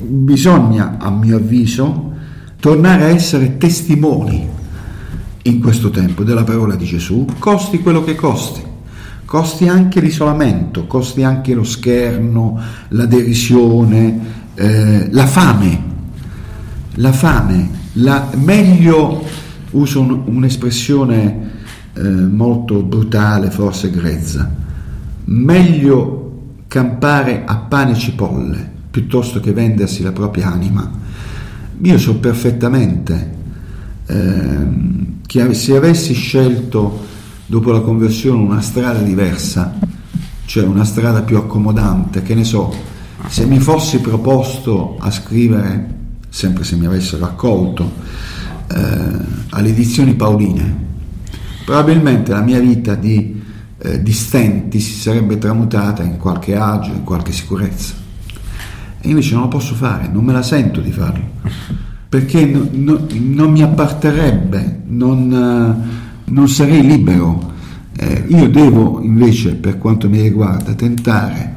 Bisogna, 0.00 0.96
a 0.98 1.10
mio 1.10 1.36
avviso, 1.36 2.12
tornare 2.60 3.04
a 3.04 3.08
essere 3.08 3.56
testimoni 3.58 4.48
in 5.42 5.60
questo 5.60 5.90
tempo 5.90 6.24
della 6.24 6.44
parola 6.44 6.76
di 6.76 6.84
Gesù, 6.84 7.26
costi 7.38 7.80
quello 7.80 8.02
che 8.04 8.14
costi. 8.14 8.62
Costi 9.24 9.68
anche 9.68 10.00
l'isolamento, 10.00 10.86
costi 10.86 11.22
anche 11.22 11.52
lo 11.52 11.64
scherno, 11.64 12.58
la 12.88 13.04
derisione, 13.04 14.20
eh, 14.54 15.08
la 15.10 15.26
fame, 15.26 15.87
la 16.98 17.12
fame, 17.12 17.70
la, 17.94 18.30
meglio, 18.34 19.24
uso 19.70 20.00
un, 20.00 20.22
un'espressione 20.24 21.50
eh, 21.94 22.02
molto 22.02 22.82
brutale, 22.82 23.50
forse 23.50 23.90
grezza, 23.90 24.50
meglio 25.24 26.24
campare 26.66 27.44
a 27.44 27.56
pane 27.56 27.92
e 27.92 27.96
cipolle 27.96 28.70
piuttosto 28.90 29.40
che 29.40 29.52
vendersi 29.52 30.02
la 30.02 30.12
propria 30.12 30.50
anima. 30.52 30.90
Io 31.82 31.98
so 31.98 32.16
perfettamente 32.16 33.36
eh, 34.06 34.66
che 35.24 35.54
se 35.54 35.76
avessi 35.76 36.14
scelto 36.14 37.06
dopo 37.46 37.70
la 37.70 37.80
conversione 37.80 38.42
una 38.42 38.60
strada 38.60 39.00
diversa, 39.00 39.78
cioè 40.44 40.64
una 40.64 40.84
strada 40.84 41.22
più 41.22 41.36
accomodante, 41.36 42.22
che 42.22 42.34
ne 42.34 42.44
so, 42.44 42.74
se 43.28 43.44
mi 43.46 43.60
fossi 43.60 44.00
proposto 44.00 44.96
a 44.98 45.10
scrivere 45.10 45.97
sempre 46.38 46.62
se 46.62 46.76
mi 46.76 46.86
avessero 46.86 47.24
accolto, 47.24 47.94
eh, 48.68 48.76
alle 49.50 49.68
edizioni 49.70 50.14
Paoline, 50.14 50.86
probabilmente 51.64 52.30
la 52.30 52.42
mia 52.42 52.60
vita 52.60 52.94
di, 52.94 53.42
eh, 53.76 54.00
di 54.00 54.12
stenti 54.12 54.78
si 54.78 54.92
sarebbe 54.92 55.36
tramutata 55.38 56.04
in 56.04 56.16
qualche 56.16 56.54
agio, 56.54 56.92
in 56.92 57.02
qualche 57.02 57.32
sicurezza. 57.32 57.92
E 59.00 59.08
invece 59.08 59.34
non 59.34 59.42
lo 59.42 59.48
posso 59.48 59.74
fare, 59.74 60.06
non 60.06 60.24
me 60.24 60.32
la 60.32 60.44
sento 60.44 60.80
di 60.80 60.92
farlo, 60.92 61.24
perché 62.08 62.46
no, 62.46 62.68
no, 62.70 63.04
non 63.14 63.50
mi 63.50 63.62
apparterebbe, 63.62 64.82
non, 64.86 65.32
eh, 65.32 66.30
non 66.30 66.48
sarei 66.48 66.86
libero. 66.86 67.52
Eh, 67.96 68.26
io 68.28 68.48
devo 68.48 69.00
invece, 69.02 69.56
per 69.56 69.76
quanto 69.76 70.08
mi 70.08 70.20
riguarda, 70.20 70.72
tentare 70.74 71.56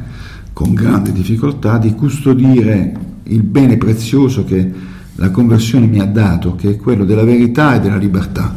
con 0.54 0.74
grande 0.74 1.12
difficoltà 1.12 1.78
di 1.78 1.94
custodire 1.94 3.10
il 3.32 3.44
bene 3.44 3.78
prezioso 3.78 4.44
che 4.44 4.72
la 5.16 5.32
conversione 5.32 5.88
mi 5.88 6.00
ha 6.00 6.06
dato, 6.06 6.56
che 6.56 6.72
è 6.72 6.76
quello 6.78 7.06
della 7.06 7.24
verità 7.24 7.76
e 7.76 7.80
della 7.80 7.98
libertà. 7.98 8.56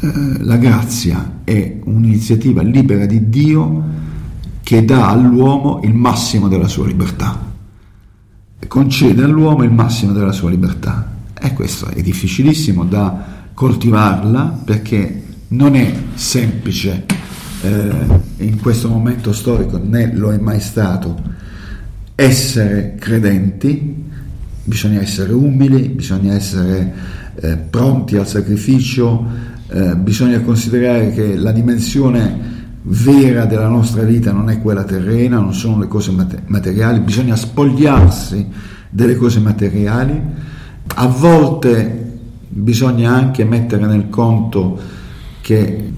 Eh, 0.00 0.44
la 0.44 0.56
grazia 0.56 1.40
è 1.44 1.78
un'iniziativa 1.84 2.62
libera 2.62 3.06
di 3.06 3.28
Dio 3.28 3.84
che 4.62 4.84
dà 4.84 5.08
all'uomo 5.08 5.80
il 5.84 5.94
massimo 5.94 6.48
della 6.48 6.68
sua 6.68 6.86
libertà, 6.86 7.40
concede 8.66 9.22
all'uomo 9.22 9.62
il 9.62 9.72
massimo 9.72 10.12
della 10.12 10.32
sua 10.32 10.50
libertà. 10.50 11.14
E 11.38 11.52
questo 11.52 11.86
è 11.88 12.02
difficilissimo 12.02 12.84
da 12.84 13.34
coltivarla 13.54 14.62
perché 14.64 15.22
non 15.48 15.76
è 15.76 15.94
semplice 16.14 17.04
eh, 17.62 17.90
in 18.38 18.58
questo 18.60 18.88
momento 18.88 19.32
storico, 19.32 19.80
né 19.82 20.12
lo 20.14 20.32
è 20.32 20.38
mai 20.38 20.60
stato, 20.60 21.34
essere 22.16 22.96
credenti, 22.98 24.04
bisogna 24.64 25.00
essere 25.00 25.32
umili, 25.32 25.88
bisogna 25.90 26.32
essere 26.34 26.92
eh, 27.36 27.56
pronti 27.58 28.16
al 28.16 28.26
sacrificio, 28.26 29.24
eh, 29.68 29.94
bisogna 29.96 30.40
considerare 30.40 31.12
che 31.12 31.36
la 31.36 31.52
dimensione 31.52 32.54
vera 32.88 33.44
della 33.44 33.68
nostra 33.68 34.02
vita 34.02 34.32
non 34.32 34.48
è 34.48 34.60
quella 34.62 34.84
terrena, 34.84 35.38
non 35.38 35.52
sono 35.52 35.78
le 35.78 35.88
cose 35.88 36.12
materiali, 36.46 37.00
bisogna 37.00 37.36
spogliarsi 37.36 38.46
delle 38.88 39.16
cose 39.16 39.40
materiali, 39.40 40.18
a 40.94 41.06
volte 41.06 42.04
bisogna 42.48 43.12
anche 43.12 43.44
mettere 43.44 43.86
nel 43.86 44.08
conto 44.08 44.80
che 45.42 45.92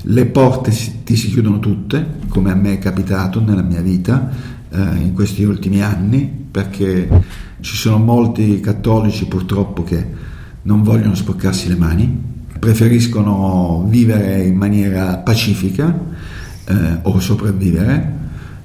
le 0.00 0.26
porte 0.26 0.70
si, 0.70 1.02
ti 1.02 1.16
si 1.16 1.28
chiudono 1.30 1.58
tutte, 1.58 2.06
come 2.28 2.52
a 2.52 2.54
me 2.54 2.74
è 2.74 2.78
capitato 2.78 3.40
nella 3.40 3.62
mia 3.62 3.80
vita 3.80 4.56
in 4.70 5.12
questi 5.14 5.44
ultimi 5.44 5.82
anni, 5.82 6.30
perché 6.50 7.08
ci 7.60 7.76
sono 7.76 7.98
molti 7.98 8.60
cattolici 8.60 9.26
purtroppo 9.26 9.82
che 9.82 10.06
non 10.62 10.82
vogliono 10.82 11.14
sporcarsi 11.14 11.68
le 11.68 11.76
mani, 11.76 12.22
preferiscono 12.58 13.86
vivere 13.88 14.42
in 14.42 14.56
maniera 14.56 15.16
pacifica 15.18 15.96
eh, 16.64 16.98
o 17.02 17.18
sopravvivere, 17.20 18.16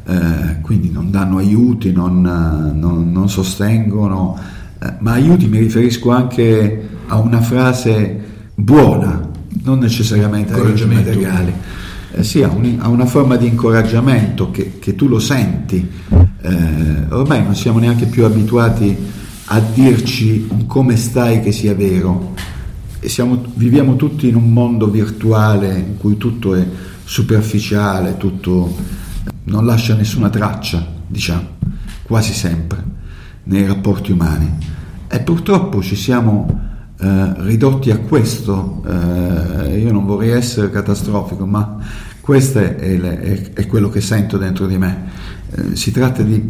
eh, 0.05 0.61
quindi 0.61 0.91
non 0.91 1.11
danno 1.11 1.37
aiuti, 1.37 1.91
non, 1.91 2.21
non, 2.21 3.11
non 3.11 3.29
sostengono, 3.29 4.37
eh, 4.79 4.93
ma 4.99 5.13
aiuti 5.13 5.47
mi 5.47 5.59
riferisco 5.59 6.11
anche 6.11 6.89
a 7.07 7.17
una 7.17 7.41
frase 7.41 8.21
buona, 8.55 9.29
non 9.63 9.79
necessariamente 9.79 10.53
aiuti 10.53 10.85
materiali. 10.85 11.53
Eh, 12.15 12.23
sì, 12.23 12.43
a, 12.43 12.49
un, 12.49 12.77
a, 12.79 12.89
una 12.89 13.05
forma 13.05 13.37
di 13.37 13.47
incoraggiamento 13.47 14.51
che, 14.51 14.77
che 14.77 14.95
tu 14.95 15.07
lo 15.07 15.19
senti. 15.19 15.89
Eh, 16.41 17.05
ormai 17.09 17.43
non 17.43 17.55
siamo 17.55 17.79
neanche 17.79 18.05
più 18.05 18.23
abituati 18.23 18.95
a 19.45 19.59
dirci 19.59 20.47
come 20.67 20.95
stai 20.95 21.41
che 21.41 21.51
sia 21.51 21.73
vero, 21.73 22.33
siamo, 22.99 23.43
viviamo 23.55 23.95
tutti 23.95 24.27
in 24.27 24.35
un 24.35 24.51
mondo 24.51 24.89
virtuale 24.89 25.77
in 25.77 25.97
cui 25.97 26.17
tutto 26.17 26.55
è 26.55 26.65
superficiale, 27.03 28.17
tutto 28.17 28.75
non 29.45 29.65
lascia 29.65 29.95
nessuna 29.95 30.29
traccia, 30.29 30.85
diciamo, 31.07 31.47
quasi 32.03 32.33
sempre, 32.33 32.83
nei 33.45 33.65
rapporti 33.65 34.11
umani. 34.11 34.49
E 35.07 35.19
purtroppo 35.19 35.81
ci 35.81 35.95
siamo 35.95 36.61
eh, 36.99 37.33
ridotti 37.37 37.91
a 37.91 37.97
questo, 37.97 38.83
eh, 38.87 39.79
io 39.79 39.91
non 39.91 40.05
vorrei 40.05 40.29
essere 40.29 40.69
catastrofico, 40.69 41.45
ma 41.45 41.77
questo 42.23 42.59
è, 42.59 42.77
è, 42.77 43.51
è 43.51 43.67
quello 43.67 43.89
che 43.89 43.99
sento 43.99 44.37
dentro 44.37 44.65
di 44.65 44.77
me. 44.77 45.03
Eh, 45.51 45.75
si 45.75 45.91
tratta 45.91 46.23
di 46.23 46.41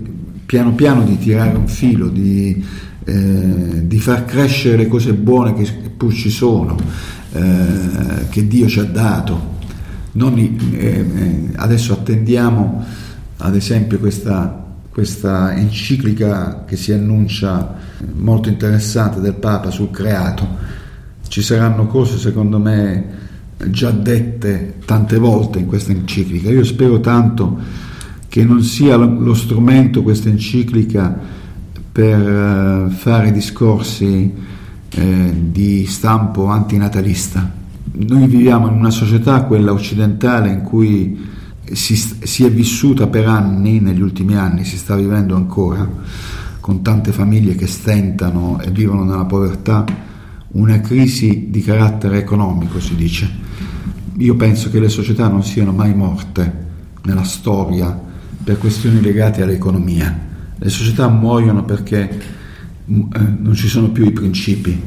piano 0.45 0.73
piano 0.73 1.01
di 1.03 1.17
tirare 1.17 1.57
un 1.57 1.67
filo, 1.67 2.09
di 2.09 2.63
eh, 3.05 3.85
di 3.85 3.99
far 3.99 4.23
crescere 4.25 4.77
le 4.77 4.87
cose 4.87 5.13
buone 5.13 5.53
che 5.53 5.69
pur 5.95 6.13
ci 6.13 6.29
sono, 6.29 6.77
eh, 7.33 8.27
che 8.29 8.47
Dio 8.47 8.67
ci 8.67 8.79
ha 8.79 8.85
dato. 8.85 9.51
Non, 10.13 10.37
eh, 10.37 10.47
eh, 10.77 11.49
adesso 11.55 11.91
attendiamo 11.93 12.81
ad 13.37 13.55
esempio 13.55 13.99
questa, 13.99 14.73
questa 14.89 15.53
enciclica 15.55 16.63
che 16.65 16.77
si 16.77 16.93
annuncia 16.93 17.75
molto 18.15 18.47
interessante 18.47 19.19
del 19.19 19.33
Papa 19.33 19.69
sul 19.69 19.91
creato. 19.91 20.47
Ci 21.27 21.41
saranno 21.41 21.87
cose 21.87 22.17
secondo 22.17 22.59
me 22.59 23.31
già 23.69 23.91
dette 23.91 24.75
tante 24.85 25.17
volte 25.17 25.59
in 25.59 25.67
questa 25.67 25.91
enciclica. 25.91 26.49
Io 26.49 26.63
spero 26.63 26.99
tanto 26.99 27.57
che 28.27 28.43
non 28.43 28.63
sia 28.63 28.95
lo 28.95 29.33
strumento, 29.33 30.01
questa 30.01 30.29
enciclica, 30.29 31.19
per 31.91 32.19
eh, 32.19 32.89
fare 32.89 33.31
discorsi 33.31 34.33
eh, 34.89 35.33
di 35.51 35.85
stampo 35.85 36.47
antinatalista. 36.47 37.61
Noi 37.91 38.27
viviamo 38.27 38.67
in 38.67 38.73
una 38.73 38.89
società, 38.89 39.43
quella 39.43 39.71
occidentale, 39.71 40.49
in 40.49 40.61
cui 40.63 41.29
si, 41.71 41.95
si, 41.95 42.43
è 42.43 42.51
vissuta 42.51 43.05
per 43.07 43.27
anni, 43.27 43.79
negli 43.79 44.01
ultimi 44.01 44.35
anni, 44.35 44.65
si 44.65 44.77
sta 44.77 44.95
vivendo 44.95 45.35
ancora, 45.35 45.87
con 46.59 46.81
tante 46.81 47.11
famiglie 47.11 47.55
che 47.55 47.67
stentano 47.67 48.59
e 48.61 48.71
vivono 48.71 49.03
nella 49.03 49.25
povertà, 49.25 49.85
una 50.53 50.79
crisi 50.81 51.47
di 51.49 51.61
carattere 51.61 52.17
economico, 52.17 52.79
si 52.79 52.95
dice. 52.95 53.29
Io 54.17 54.35
penso 54.35 54.69
che 54.69 54.79
le 54.79 54.89
società 54.89 55.27
non 55.27 55.43
siano 55.43 55.71
mai 55.71 55.93
morte 55.93 56.61
nella 57.03 57.23
storia 57.23 57.99
per 58.43 58.57
questioni 58.57 59.01
legate 59.01 59.41
all'economia 59.41 60.31
le 60.63 60.69
società 60.69 61.09
muoiono 61.09 61.65
perché 61.65 62.21
mm, 62.89 63.01
eh, 63.13 63.35
non 63.39 63.53
ci 63.53 63.67
sono 63.67 63.89
più 63.89 64.05
i 64.05 64.11
principi. 64.11 64.81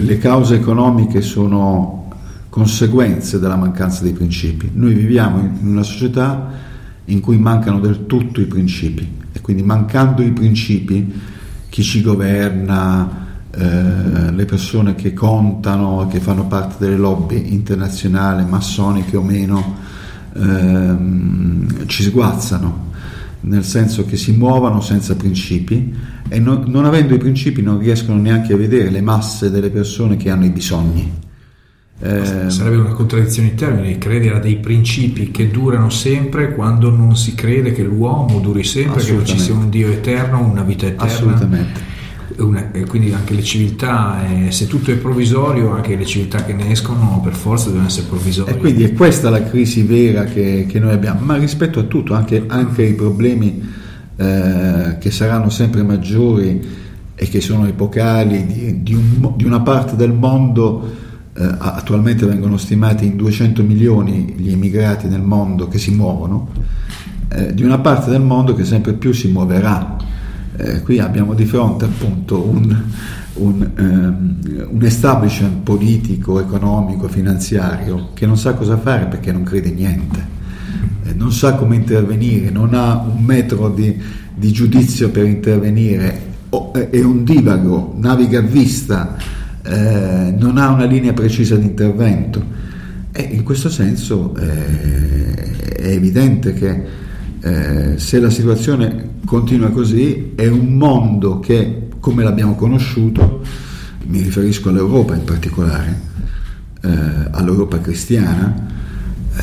Le 0.00 0.18
cause 0.18 0.54
economiche 0.54 1.20
sono 1.20 2.08
conseguenze 2.48 3.38
della 3.38 3.56
mancanza 3.56 4.02
dei 4.02 4.12
principi. 4.12 4.70
Noi 4.72 4.94
viviamo 4.94 5.40
in 5.40 5.68
una 5.68 5.82
società 5.82 6.50
in 7.06 7.20
cui 7.20 7.36
mancano 7.36 7.80
del 7.80 8.06
tutto 8.06 8.40
i 8.40 8.46
principi 8.46 9.06
e 9.30 9.40
quindi 9.42 9.62
mancando 9.62 10.22
i 10.22 10.32
principi 10.32 11.12
chi 11.68 11.82
ci 11.82 12.00
governa, 12.00 13.21
eh, 13.54 14.32
le 14.32 14.44
persone 14.44 14.94
che 14.94 15.12
contano, 15.12 16.08
che 16.10 16.20
fanno 16.20 16.46
parte 16.46 16.76
delle 16.78 16.96
lobby 16.96 17.52
internazionali, 17.52 18.44
massoniche 18.44 19.16
o 19.16 19.22
meno, 19.22 19.76
ehm, 20.34 21.86
ci 21.86 22.02
sguazzano 22.02 22.90
nel 23.42 23.64
senso 23.64 24.04
che 24.04 24.16
si 24.16 24.32
muovono 24.32 24.80
senza 24.80 25.16
principi 25.16 25.92
e 26.28 26.38
non, 26.38 26.64
non, 26.66 26.84
avendo 26.84 27.14
i 27.14 27.18
principi 27.18 27.62
non 27.62 27.78
riescono 27.78 28.20
neanche 28.20 28.52
a 28.52 28.56
vedere 28.56 28.90
le 28.90 29.00
masse 29.00 29.50
delle 29.50 29.70
persone 29.70 30.16
che 30.16 30.30
hanno 30.30 30.44
i 30.44 30.50
bisogni. 30.50 31.20
Eh, 32.00 32.50
Sarebbe 32.50 32.76
una 32.76 32.92
contraddizione 32.92 33.48
in 33.48 33.54
termini, 33.54 33.98
credere 33.98 34.36
a 34.36 34.40
dei 34.40 34.56
principi 34.56 35.30
che 35.30 35.50
durano 35.50 35.88
sempre 35.90 36.54
quando 36.54 36.90
non 36.90 37.16
si 37.16 37.34
crede 37.34 37.72
che 37.72 37.82
l'uomo 37.82 38.40
duri 38.40 38.64
sempre, 38.64 39.02
che 39.02 39.24
ci 39.24 39.38
sia 39.38 39.54
un 39.54 39.68
Dio 39.68 39.88
eterno, 39.88 40.44
una 40.44 40.62
vita 40.62 40.86
eterna. 40.86 41.12
Assolutamente 41.12 41.91
una, 42.42 42.70
quindi 42.86 43.12
anche 43.12 43.34
le 43.34 43.42
civiltà, 43.42 44.20
eh, 44.26 44.50
se 44.50 44.66
tutto 44.66 44.90
è 44.90 44.96
provvisorio, 44.96 45.70
anche 45.70 45.96
le 45.96 46.04
civiltà 46.04 46.44
che 46.44 46.52
ne 46.52 46.70
escono 46.70 47.20
per 47.22 47.34
forza 47.34 47.68
devono 47.68 47.86
essere 47.86 48.06
provvisorie. 48.06 48.54
E 48.54 48.58
quindi 48.58 48.84
è 48.84 48.92
questa 48.92 49.30
la 49.30 49.42
crisi 49.42 49.82
vera 49.82 50.24
che, 50.24 50.66
che 50.68 50.78
noi 50.78 50.92
abbiamo, 50.92 51.20
ma 51.20 51.36
rispetto 51.36 51.80
a 51.80 51.84
tutto, 51.84 52.14
anche, 52.14 52.44
anche 52.46 52.82
i 52.82 52.94
problemi 52.94 53.62
eh, 54.16 54.96
che 54.98 55.10
saranno 55.10 55.48
sempre 55.48 55.82
maggiori 55.82 56.60
e 57.14 57.28
che 57.28 57.40
sono 57.40 57.66
epocali 57.66 58.46
di, 58.46 58.82
di, 58.82 58.94
un, 58.94 59.32
di 59.36 59.44
una 59.44 59.60
parte 59.60 59.96
del 59.96 60.12
mondo, 60.12 60.90
eh, 61.34 61.54
attualmente 61.58 62.26
vengono 62.26 62.56
stimati 62.56 63.06
in 63.06 63.16
200 63.16 63.62
milioni 63.62 64.34
gli 64.36 64.50
immigrati 64.50 65.06
nel 65.08 65.22
mondo 65.22 65.68
che 65.68 65.78
si 65.78 65.92
muovono, 65.92 66.48
eh, 67.28 67.54
di 67.54 67.62
una 67.62 67.78
parte 67.78 68.10
del 68.10 68.22
mondo 68.22 68.54
che 68.54 68.64
sempre 68.64 68.92
più 68.94 69.12
si 69.12 69.28
muoverà 69.28 70.10
eh, 70.56 70.82
qui 70.82 70.98
abbiamo 70.98 71.34
di 71.34 71.46
fronte 71.46 71.86
appunto 71.86 72.42
un, 72.42 72.82
un, 73.34 73.70
um, 73.78 74.38
un, 74.70 74.82
establishment 74.82 75.62
politico, 75.62 76.40
economico, 76.40 77.08
finanziario 77.08 78.10
che 78.12 78.26
non 78.26 78.36
sa 78.36 78.54
cosa 78.54 78.76
fare 78.76 79.06
perché 79.06 79.32
non 79.32 79.44
crede 79.44 79.70
niente, 79.70 80.26
eh, 81.04 81.14
non 81.14 81.32
sa 81.32 81.54
come 81.54 81.76
intervenire, 81.76 82.50
non 82.50 82.74
ha 82.74 82.98
un 82.98 83.24
metro 83.24 83.70
di, 83.70 83.98
di 84.34 84.52
giudizio 84.52 85.10
per 85.10 85.24
intervenire, 85.24 86.30
o, 86.50 86.72
è 86.72 87.02
un 87.02 87.24
divago, 87.24 87.94
naviga 87.96 88.40
a 88.40 88.42
vista, 88.42 89.16
eh, 89.64 90.34
non 90.36 90.58
ha 90.58 90.70
una 90.70 90.84
linea 90.84 91.12
precisa 91.12 91.56
di 91.56 91.64
intervento. 91.64 92.60
E 93.10 93.22
in 93.22 93.42
questo 93.42 93.68
senso 93.68 94.34
eh, 94.36 95.76
è 95.76 95.88
evidente 95.88 96.54
che 96.54 96.82
eh, 97.42 97.98
se 97.98 98.20
la 98.20 98.30
situazione 98.30 99.14
continua 99.24 99.70
così 99.70 100.32
è 100.36 100.46
un 100.46 100.76
mondo 100.76 101.40
che, 101.40 101.88
come 101.98 102.22
l'abbiamo 102.22 102.54
conosciuto, 102.54 103.42
mi 104.06 104.20
riferisco 104.20 104.68
all'Europa 104.68 105.16
in 105.16 105.24
particolare, 105.24 106.00
eh, 106.82 106.88
all'Europa 107.32 107.80
cristiana, 107.80 108.70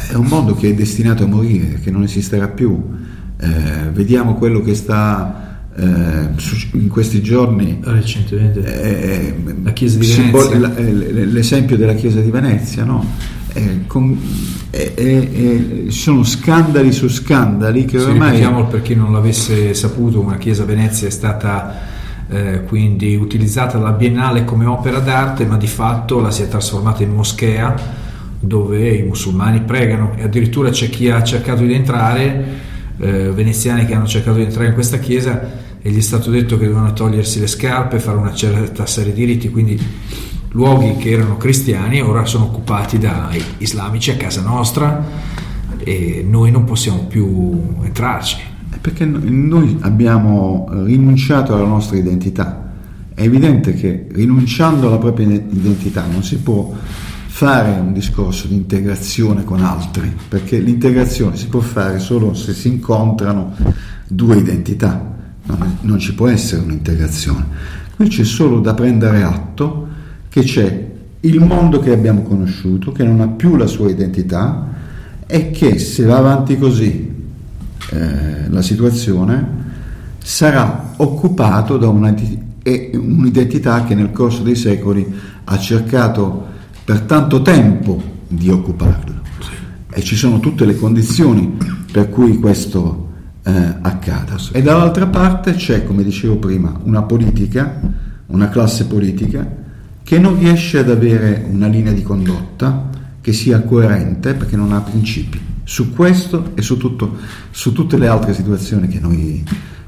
è 0.10 0.14
un 0.14 0.28
mondo 0.28 0.56
che 0.56 0.70
è 0.70 0.74
destinato 0.74 1.26
a 1.26 1.28
morire, 1.28 1.80
che 1.82 1.92
non 1.92 2.04
esisterà 2.04 2.48
più. 2.48 2.82
Eh, 3.38 3.90
vediamo 3.92 4.36
quello 4.36 4.62
che 4.62 4.76
sta 4.76 5.59
in 5.82 6.88
questi 6.88 7.22
giorni 7.22 7.80
recentemente. 7.82 8.82
eh, 8.82 9.36
la 9.64 9.72
Chiesa 9.72 9.98
di 9.98 10.08
Venezia. 10.08 10.76
eh, 10.76 11.26
l'esempio 11.26 11.78
della 11.78 11.94
Chiesa 11.94 12.20
di 12.20 12.30
Venezia 12.30 12.84
no? 12.84 13.06
eh, 13.54 13.86
con, 13.88 14.18
eh, 14.72 15.86
sono 15.90 16.24
scandali 16.24 16.92
su 16.92 17.08
scandali 17.08 17.86
che 17.86 18.00
ormai 18.00 18.32
ripetiamo 18.32 18.66
per 18.66 18.82
chi 18.82 18.96
non 18.96 19.14
l'avesse 19.14 19.74
saputo 19.74 20.20
una 20.20 20.38
Chiesa 20.38 20.64
a 20.64 20.66
Venezia 20.66 21.08
è 21.08 21.12
stata 21.12 21.98
eh, 22.30 22.64
quindi 22.64 23.16
utilizzata 23.16 23.78
dalla 23.78 23.92
Biennale 23.92 24.44
come 24.44 24.66
opera 24.66 25.00
d'arte 25.00 25.46
ma 25.46 25.58
di 25.58 25.68
fatto 25.68 26.20
la 26.20 26.32
si 26.32 26.44
è 26.44 26.48
trasformata 26.48 27.04
in 27.04 27.14
moschea 27.14 27.98
dove 28.40 28.90
i 28.96 29.04
musulmani 29.04 29.62
pregano. 29.62 30.14
E 30.16 30.24
addirittura 30.24 30.70
c'è 30.70 30.90
chi 30.90 31.10
ha 31.10 31.22
cercato 31.24 31.64
di 31.64 31.74
entrare 31.74 32.46
eh, 33.00 33.32
veneziani 33.32 33.86
che 33.86 33.94
hanno 33.94 34.08
cercato 34.08 34.38
di 34.38 34.44
entrare 34.44 34.68
in 34.68 34.74
questa 34.74 34.98
chiesa 34.98 35.68
e 35.82 35.92
gli 35.92 35.98
è 35.98 36.02
stato 36.02 36.30
detto 36.30 36.58
che 36.58 36.66
dovevano 36.66 36.94
togliersi 36.94 37.40
le 37.40 37.48
scarpe, 37.48 38.00
fare 38.00 38.18
una 38.18 38.34
certa 38.34 38.86
serie 38.86 39.14
di 39.14 39.24
riti, 39.24 39.50
quindi 39.50 39.80
luoghi 40.52 40.98
che 40.98 41.12
erano 41.12 41.38
cristiani 41.38 42.02
ora 42.02 42.26
sono 42.26 42.46
occupati 42.46 42.98
da 42.98 43.30
islamici 43.60 44.12
a 44.12 44.18
casa 44.18 44.42
nostra 44.42 45.06
e 45.78 46.26
noi 46.28 46.52
non 46.52 46.66
possiamo 46.66 47.06
più 47.06 47.78
entrarci. 47.82 48.38
Perché 48.82 49.06
noi 49.06 49.78
abbiamo 49.82 50.68
rinunciato 50.72 51.54
alla 51.54 51.66
nostra 51.66 51.98
identità. 51.98 52.72
È 53.14 53.24
evidente 53.24 53.74
che 53.74 54.08
rinunciando 54.12 54.88
alla 54.88 54.98
propria 54.98 55.28
identità 55.28 56.06
non 56.06 56.24
si 56.24 56.38
può 56.38 56.74
fare 57.26 57.80
un 57.80 57.94
discorso 57.94 58.48
di 58.48 58.56
integrazione 58.56 59.44
con 59.44 59.62
altri, 59.62 60.14
perché 60.28 60.60
l'integrazione 60.60 61.36
si 61.36 61.48
può 61.48 61.60
fare 61.60 62.00
solo 62.00 62.34
se 62.34 62.54
si 62.54 62.68
incontrano 62.70 63.54
due 64.08 64.38
identità 64.38 65.18
non, 65.56 65.78
non 65.82 66.00
ci 66.00 66.14
può 66.14 66.28
essere 66.28 66.62
un'integrazione. 66.62 67.46
Qui 67.96 68.08
c'è 68.08 68.24
solo 68.24 68.60
da 68.60 68.74
prendere 68.74 69.24
atto 69.24 69.88
che 70.30 70.42
c'è 70.42 70.88
il 71.22 71.40
mondo 71.42 71.80
che 71.80 71.92
abbiamo 71.92 72.22
conosciuto, 72.22 72.92
che 72.92 73.04
non 73.04 73.20
ha 73.20 73.28
più 73.28 73.56
la 73.56 73.68
sua 73.68 73.90
identità 73.90 74.68
e 75.28 75.52
che 75.52 75.80
se 75.80 76.06
va 76.06 76.18
avanti 76.18 76.58
così 76.58 77.14
eh, 77.92 78.50
la 78.50 78.62
situazione 78.62 79.58
sarà 80.20 80.94
occupato 80.98 81.78
da 81.78 81.90
una, 81.90 82.14
un'identità 82.94 83.84
che 83.84 83.96
nel 83.96 84.12
corso 84.12 84.44
dei 84.44 84.56
secoli 84.56 85.06
ha 85.44 85.58
cercato 85.58 86.46
per 86.86 87.02
tanto 87.02 87.42
tempo 87.42 88.02
di 88.28 88.50
occuparlo. 88.50 89.18
E 89.92 90.02
ci 90.04 90.16
sono 90.16 90.40
tutte 90.40 90.66
le 90.66 90.76
condizioni 90.76 91.58
per 91.92 92.10
cui 92.10 92.38
questo 92.38 93.09
eh, 93.50 93.76
accada. 93.82 94.38
E 94.52 94.62
dall'altra 94.62 95.08
parte 95.08 95.54
c'è, 95.54 95.84
come 95.84 96.04
dicevo 96.04 96.38
prima, 96.38 96.80
una 96.84 97.02
politica, 97.04 97.80
una 98.28 98.50
classe 98.50 98.86
politica 98.86 99.58
che 100.04 100.20
non 100.20 100.38
riesce 100.40 100.80
ad 100.80 100.90
avere 100.90 101.48
una 101.50 101.68
linea 101.68 101.92
di 101.92 102.04
condotta 102.04 102.90
che 103.22 103.34
sia 103.34 103.62
coerente 103.62 104.34
perché 104.34 104.56
non 104.56 104.72
ha 104.72 104.82
principi 104.82 105.40
su 105.64 105.94
questo 105.94 106.52
e 106.56 106.62
su, 106.62 106.78
tutto, 106.78 107.18
su 107.52 107.74
tutte 107.74 107.98
le 107.98 108.08
altre 108.08 108.34
situazioni 108.34 108.88
che, 108.88 109.00
noi, 109.00 109.44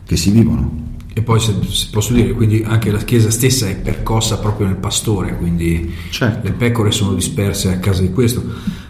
che 0.05 0.15
si 0.15 0.31
vivono. 0.31 0.89
E 1.13 1.21
poi 1.21 1.39
se, 1.39 1.55
posso 1.91 2.13
dire, 2.13 2.31
quindi 2.33 2.63
anche 2.65 2.89
la 2.91 2.99
Chiesa 2.99 3.29
stessa 3.29 3.67
è 3.67 3.75
percossa 3.75 4.37
proprio 4.37 4.67
nel 4.67 4.77
pastore, 4.77 5.35
quindi 5.37 5.91
certo. 6.09 6.47
le 6.47 6.53
pecore 6.53 6.91
sono 6.91 7.13
disperse 7.13 7.73
a 7.73 7.79
causa 7.79 8.01
di 8.01 8.11
questo. 8.11 8.43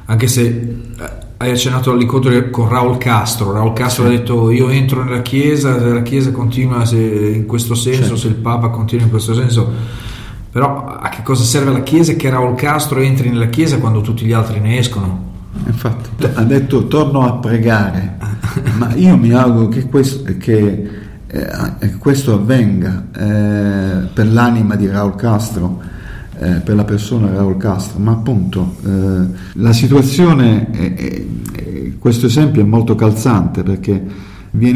Anche 0.05 0.27
se 0.27 0.45
eh, 0.47 1.09
hai 1.41 1.51
accennato 1.51 1.91
all'incontro 1.91 2.49
con 2.51 2.69
Raul 2.69 2.97
Castro. 2.99 3.51
Raul 3.51 3.73
Castro 3.73 4.03
sì. 4.03 4.09
ha 4.09 4.17
detto 4.17 4.51
io 4.51 4.69
entro 4.69 5.03
nella 5.03 5.23
Chiesa, 5.23 5.79
se 5.79 5.91
la 5.91 6.03
Chiesa 6.03 6.31
continua 6.31 6.83
in 6.91 7.45
questo 7.47 7.73
senso, 7.73 8.01
certo. 8.01 8.15
se 8.15 8.27
il 8.27 8.35
Papa 8.35 8.69
continua 8.69 9.05
in 9.05 9.09
questo 9.09 9.33
senso. 9.33 9.99
Però 10.51 10.85
a 10.85 11.09
che 11.09 11.23
cosa 11.23 11.43
serve 11.43 11.71
la 11.71 11.81
Chiesa 11.81 12.13
che 12.13 12.29
Raul 12.29 12.55
Castro 12.55 12.99
entri 12.99 13.29
nella 13.29 13.47
Chiesa 13.47 13.79
quando 13.79 14.01
tutti 14.01 14.25
gli 14.25 14.33
altri 14.33 14.59
ne 14.59 14.77
escono? 14.77 15.29
Infatti, 15.65 16.25
ha 16.25 16.43
detto 16.43 16.87
torno 16.87 17.25
a 17.25 17.33
pregare, 17.33 18.17
ma 18.77 18.93
io 18.93 19.17
mi 19.17 19.31
auguro 19.31 19.67
che 19.67 19.87
questo, 19.87 20.35
che, 20.37 20.89
eh, 21.25 21.97
questo 21.97 22.33
avvenga 22.33 23.07
eh, 23.17 24.07
per 24.13 24.27
l'anima 24.27 24.75
di 24.75 24.87
Raul 24.87 25.15
Castro 25.15 25.81
eh, 26.41 26.59
per 26.61 26.75
la 26.75 26.83
persona 26.85 27.31
Raul 27.31 27.57
Castro, 27.57 27.99
ma 27.99 28.13
appunto 28.13 28.75
eh, 28.83 29.27
la 29.53 29.73
situazione, 29.73 30.71
è, 30.71 30.93
è, 30.95 31.23
è, 31.53 31.91
questo 31.99 32.25
esempio 32.25 32.63
è 32.63 32.65
molto 32.65 32.95
calzante 32.95 33.61
perché 33.61 34.03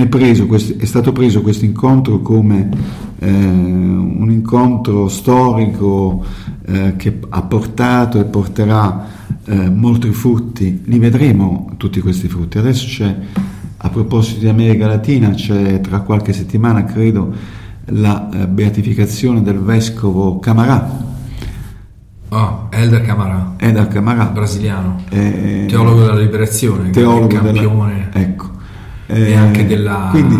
preso, 0.07 0.47
è 0.77 0.85
stato 0.85 1.11
preso 1.11 1.41
questo 1.41 1.65
incontro 1.65 2.21
come 2.21 2.69
eh, 3.17 3.29
un 3.29 4.27
incontro 4.29 5.07
storico 5.07 6.23
eh, 6.65 6.93
che 6.97 7.17
ha 7.29 7.41
portato 7.41 8.19
e 8.19 8.25
porterà 8.25 9.07
eh, 9.45 9.69
molti 9.69 10.11
frutti, 10.11 10.83
li 10.85 10.99
vedremo 10.99 11.73
tutti 11.77 11.99
questi 11.99 12.27
frutti. 12.27 12.59
Adesso 12.59 12.85
c'è, 12.85 13.15
a 13.77 13.89
proposito 13.89 14.39
di 14.39 14.47
America 14.47 14.85
Latina, 14.85 15.31
c'è 15.31 15.81
tra 15.81 16.01
qualche 16.01 16.31
settimana, 16.31 16.83
credo, 16.83 17.33
la 17.85 18.29
eh, 18.29 18.47
beatificazione 18.47 19.41
del 19.41 19.57
vescovo 19.57 20.37
Camarà 20.37 21.13
Oh, 22.35 22.67
Elder 22.69 23.01
Camarà. 23.01 23.53
Elder 23.55 23.87
Camarà. 23.87 24.25
Brasiliano. 24.25 25.01
Eh, 25.09 25.67
teologo 25.69 26.01
della 26.01 26.19
liberazione. 26.19 26.89
Teologo 26.89 27.27
campione. 27.27 28.09
Della, 28.11 28.27
ecco. 28.27 28.49
Eh, 29.05 29.29
e 29.29 29.35
anche 29.35 29.65
della... 29.65 30.09
Quindi, 30.11 30.37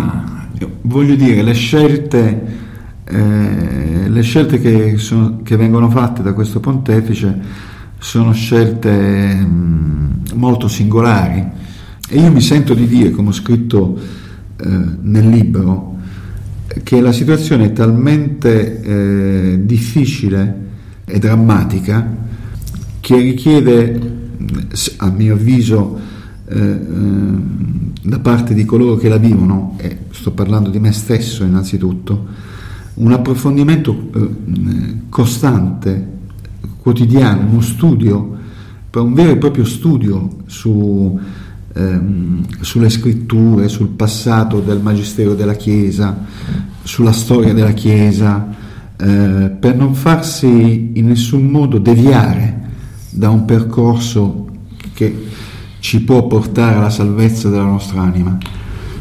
voglio 0.82 1.16
dire, 1.16 1.42
le 1.42 1.54
scelte, 1.54 2.58
eh, 3.06 4.10
le 4.10 4.22
scelte 4.24 4.60
che, 4.60 4.98
sono, 4.98 5.40
che, 5.42 5.56
vengono 5.56 5.90
fatte 5.90 6.22
da 6.22 6.34
questo 6.34 6.60
pontefice 6.60 7.40
sono 7.98 8.34
scelte 8.34 9.34
mh, 9.34 9.46
mm, 9.46 10.12
molto 10.34 10.68
singolari. 10.68 11.48
E 12.10 12.20
io 12.20 12.30
mi 12.30 12.42
sento 12.42 12.74
di 12.74 12.88
dire, 12.88 13.12
come 13.12 13.30
ho 13.30 13.34
scritto 13.34 13.98
eh, 14.58 14.68
nel 15.00 15.30
libro, 15.30 15.96
che 16.84 17.00
la 17.00 17.14
situazione 17.14 17.68
è 17.68 17.72
talmente 17.72 18.82
eh, 18.82 19.60
difficile 19.64 20.64
e 21.06 21.20
drammatica 21.20 22.16
che 23.00 23.18
richiede, 23.18 24.14
a 24.98 25.10
mio 25.10 25.36
avviso, 25.36 26.00
eh, 26.48 26.60
eh, 26.60 26.80
da 28.02 28.20
parte 28.20 28.54
di 28.54 28.66
coloro 28.66 28.96
che 28.96 29.10
la 29.10 29.18
vivono, 29.18 29.78
e 29.78 30.00
sto 30.10 30.32
parlando 30.32 30.70
di 30.70 30.80
me 30.80 30.92
stesso 30.92 31.44
innanzitutto, 31.44 32.26
un 32.96 33.12
approfondimento 33.12 34.10
eh, 34.14 34.30
costante, 35.10 36.14
quotidiano, 36.82 37.48
uno 37.50 37.62
studio, 37.62 38.38
un 38.92 39.14
vero 39.14 39.32
e 39.32 39.38
proprio 39.38 39.66
studio 39.66 40.38
su, 40.46 41.20
ehm, 41.74 42.46
sulle 42.62 42.90
scritture, 42.90 43.68
sul 43.68 43.90
passato 43.90 44.62
del 44.62 44.80
Magistero 44.80 45.36
della 45.36 45.56
Chiesa, 45.56 46.18
sulla 46.82 47.12
storia 47.12 47.54
della 47.54 47.74
Chiesa, 47.74 48.48
eh, 48.98 49.52
per 49.60 49.76
non 49.76 49.94
farsi 49.94 50.92
in 50.94 51.08
nessun 51.08 51.46
modo 51.46 51.78
deviare 51.78 52.62
da 53.10 53.30
un 53.30 53.46
percorso 53.46 54.48
che 54.94 55.28
ci 55.80 56.04
può 56.04 56.26
portare 56.28 56.76
alla 56.76 56.90
salvezza 56.90 57.50
della 57.50 57.66
nostra 57.66 58.02
anima. 58.02 58.38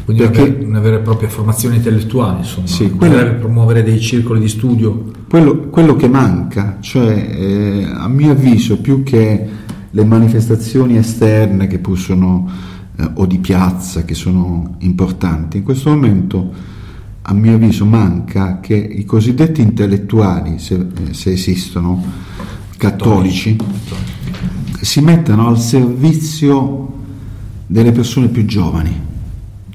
Quindi 0.05 0.21
Perché, 0.21 0.63
una, 0.63 0.79
vera, 0.79 0.97
e 0.97 0.99
propria 0.99 1.29
formazione 1.29 1.77
intellettuale, 1.77 2.39
insomma, 2.39 2.67
sì, 2.67 2.91
quello, 2.91 3.39
promuovere 3.39 3.81
dei 3.81 3.99
circoli 3.99 4.39
di 4.39 4.47
studio. 4.47 5.11
Quello, 5.27 5.61
quello 5.69 5.95
che 5.95 6.07
manca, 6.07 6.77
cioè 6.79 7.13
eh, 7.15 7.87
a 7.91 8.07
mio 8.07 8.31
avviso, 8.31 8.79
più 8.79 9.01
che 9.01 9.49
le 9.89 10.05
manifestazioni 10.05 10.97
esterne 10.97 11.65
che 11.65 11.79
pur 11.79 11.97
sono, 11.97 12.47
eh, 12.97 13.09
o 13.15 13.25
di 13.25 13.39
piazza, 13.39 14.03
che 14.03 14.13
sono 14.13 14.75
importanti, 14.79 15.57
in 15.57 15.63
questo 15.63 15.89
momento 15.89 16.53
a 17.27 17.33
mio 17.33 17.55
avviso 17.55 17.85
manca 17.85 18.59
che 18.59 18.75
i 18.75 19.03
cosiddetti 19.03 19.59
intellettuali, 19.61 20.59
se, 20.59 20.85
se 21.11 21.31
esistono, 21.31 22.03
cattolici, 22.77 23.57
si 24.79 25.01
mettano 25.01 25.47
al 25.47 25.59
servizio 25.59 26.93
delle 27.65 27.91
persone 27.91 28.27
più 28.27 28.45
giovani, 28.45 29.01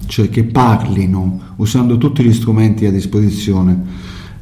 cioè 0.06 0.28
che 0.28 0.44
parlino 0.44 1.40
usando 1.56 1.98
tutti 1.98 2.22
gli 2.22 2.32
strumenti 2.32 2.86
a 2.86 2.92
disposizione. 2.92 3.82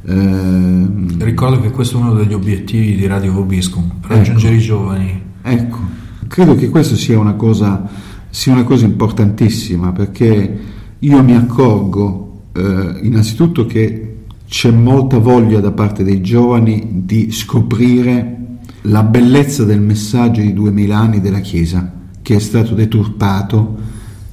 Eh, 0.05 0.87
Ricordo 1.17 1.61
che 1.61 1.71
questo 1.71 1.97
è 1.97 2.01
uno 2.01 2.13
degli 2.13 2.33
obiettivi 2.33 2.95
di 2.95 3.07
Radio 3.07 3.33
Vobiscum, 3.33 3.91
raggiungere 4.01 4.53
ecco, 4.53 4.61
i 4.61 4.65
giovani. 4.65 5.21
Ecco, 5.41 5.79
credo 6.27 6.53
che 6.53 6.69
questa 6.69 6.95
sia 6.95 7.17
una 7.17 7.33
cosa, 7.33 7.89
sia 8.29 8.53
una 8.53 8.63
cosa 8.65 8.85
importantissima 8.85 9.91
perché 9.93 10.59
io 10.99 11.23
mi 11.23 11.35
accorgo 11.35 12.28
eh, 12.59 12.99
innanzitutto 13.05 13.65
che 13.65 14.15
c'è 14.47 14.71
molta 14.71 15.19
voglia 15.19 15.59
da 15.59 15.71
parte 15.71 16.03
dei 16.03 16.21
giovani 16.21 17.03
di 17.05 17.31
scoprire 17.31 18.37
la 18.83 19.03
bellezza 19.03 19.63
del 19.63 19.81
messaggio 19.81 20.41
di 20.41 20.53
duemila 20.53 20.97
anni 20.97 21.21
della 21.21 21.39
Chiesa 21.39 21.93
che 22.21 22.35
è 22.35 22.39
stato 22.39 22.73
deturpato 22.73 23.77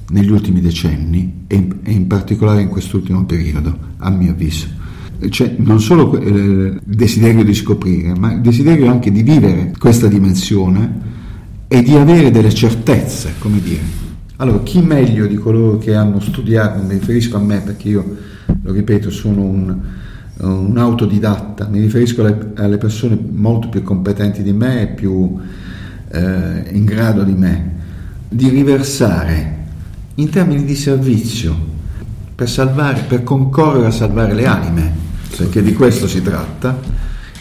negli 0.09 0.31
ultimi 0.31 0.61
decenni 0.61 1.45
e 1.47 1.67
in, 1.85 2.07
particolare 2.07 2.61
in 2.61 2.69
quest'ultimo 2.69 3.25
periodo, 3.25 3.77
a 3.97 4.09
mio 4.09 4.31
avviso. 4.31 4.67
C'è 5.29 5.55
non 5.57 5.81
solo 5.81 6.17
il 6.17 6.79
desiderio 6.83 7.43
di 7.43 7.53
scoprire, 7.53 8.17
ma 8.17 8.33
il 8.33 8.41
desiderio 8.41 8.89
anche 8.89 9.11
di 9.11 9.23
vivere 9.23 9.73
questa 9.77 10.07
dimensione 10.07 11.15
e 11.67 11.81
di 11.81 11.95
avere 11.95 12.31
delle 12.31 12.53
certezze, 12.53 13.33
come 13.39 13.59
dire. 13.61 14.05
Allora, 14.39 14.59
chi 14.61 14.81
meglio 14.81 15.25
di 15.25 15.35
coloro 15.35 15.79
che 15.79 15.95
hanno 15.95 16.19
studiato, 16.19 16.79
mi 16.83 16.93
riferisco 16.93 17.37
a 17.37 17.39
me 17.39 17.59
perché 17.61 17.89
io, 17.89 18.17
lo 18.61 18.71
ripeto, 18.71 19.09
sono 19.09 19.41
un, 19.41 19.75
un 20.37 20.77
autodidatta, 20.77 21.67
mi 21.67 21.79
riferisco 21.79 22.21
alle, 22.21 22.51
alle, 22.55 22.77
persone 22.77 23.17
molto 23.31 23.69
più 23.69 23.81
competenti 23.81 24.43
di 24.43 24.53
me 24.53 24.93
più 24.95 25.39
eh, 26.11 26.65
in 26.71 26.85
grado 26.85 27.23
di 27.23 27.33
me, 27.33 27.75
di 28.29 28.49
riversare 28.49 29.55
in 30.15 30.29
termini 30.29 30.65
di 30.65 30.75
servizio 30.75 31.55
per, 32.35 32.47
salvare, 32.47 33.05
per 33.07 33.23
concorrere 33.23 33.87
a 33.87 33.91
salvare 33.91 34.35
le 34.35 34.45
anime, 34.45 34.93
perché 35.35 35.63
di 35.63 35.73
questo 35.73 36.07
si 36.07 36.21
tratta, 36.21 36.79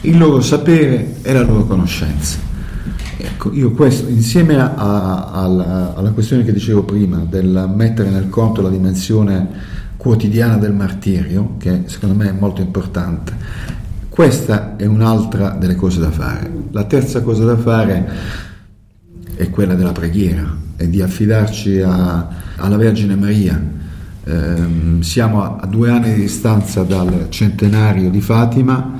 il 0.00 0.16
loro 0.16 0.40
sapere 0.40 1.16
e 1.20 1.32
la 1.34 1.42
loro 1.42 1.66
conoscenza. 1.66 2.55
Ecco, 3.18 3.52
io 3.52 3.70
questo, 3.72 4.08
insieme 4.08 4.58
a, 4.58 4.74
a, 4.74 5.30
alla, 5.32 5.94
alla 5.96 6.10
questione 6.10 6.44
che 6.44 6.52
dicevo 6.52 6.82
prima, 6.82 7.24
del 7.28 7.70
mettere 7.74 8.10
nel 8.10 8.28
conto 8.28 8.60
la 8.60 8.68
dimensione 8.68 9.48
quotidiana 9.96 10.56
del 10.58 10.72
martirio, 10.72 11.54
che 11.58 11.82
secondo 11.86 12.14
me 12.14 12.28
è 12.28 12.32
molto 12.32 12.60
importante, 12.60 13.34
questa 14.08 14.76
è 14.76 14.86
un'altra 14.86 15.50
delle 15.50 15.74
cose 15.74 16.00
da 16.00 16.10
fare. 16.10 16.50
La 16.70 16.84
terza 16.84 17.22
cosa 17.22 17.44
da 17.44 17.56
fare 17.56 18.08
è 19.34 19.50
quella 19.50 19.74
della 19.74 19.92
preghiera 19.92 20.56
e 20.76 20.88
di 20.88 21.02
affidarci 21.02 21.80
a, 21.80 22.28
alla 22.56 22.76
Vergine 22.76 23.16
Maria. 23.16 23.60
Eh, 24.24 24.56
siamo 25.00 25.58
a, 25.58 25.66
due 25.66 25.90
anni 25.90 26.14
di 26.14 26.20
distanza 26.22 26.82
dal 26.82 27.26
centenario 27.28 28.10
di 28.10 28.20
Fatima 28.20 28.94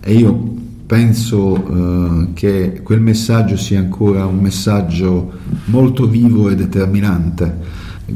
e 0.00 0.12
io 0.14 0.58
penso 0.90 1.54
eh, 1.54 2.32
che 2.32 2.80
quel 2.82 3.00
messaggio 3.00 3.56
sia 3.56 3.78
ancora 3.78 4.26
un 4.26 4.40
messaggio 4.40 5.38
molto 5.66 6.08
vivo 6.08 6.48
e 6.48 6.56
determinante, 6.56 7.58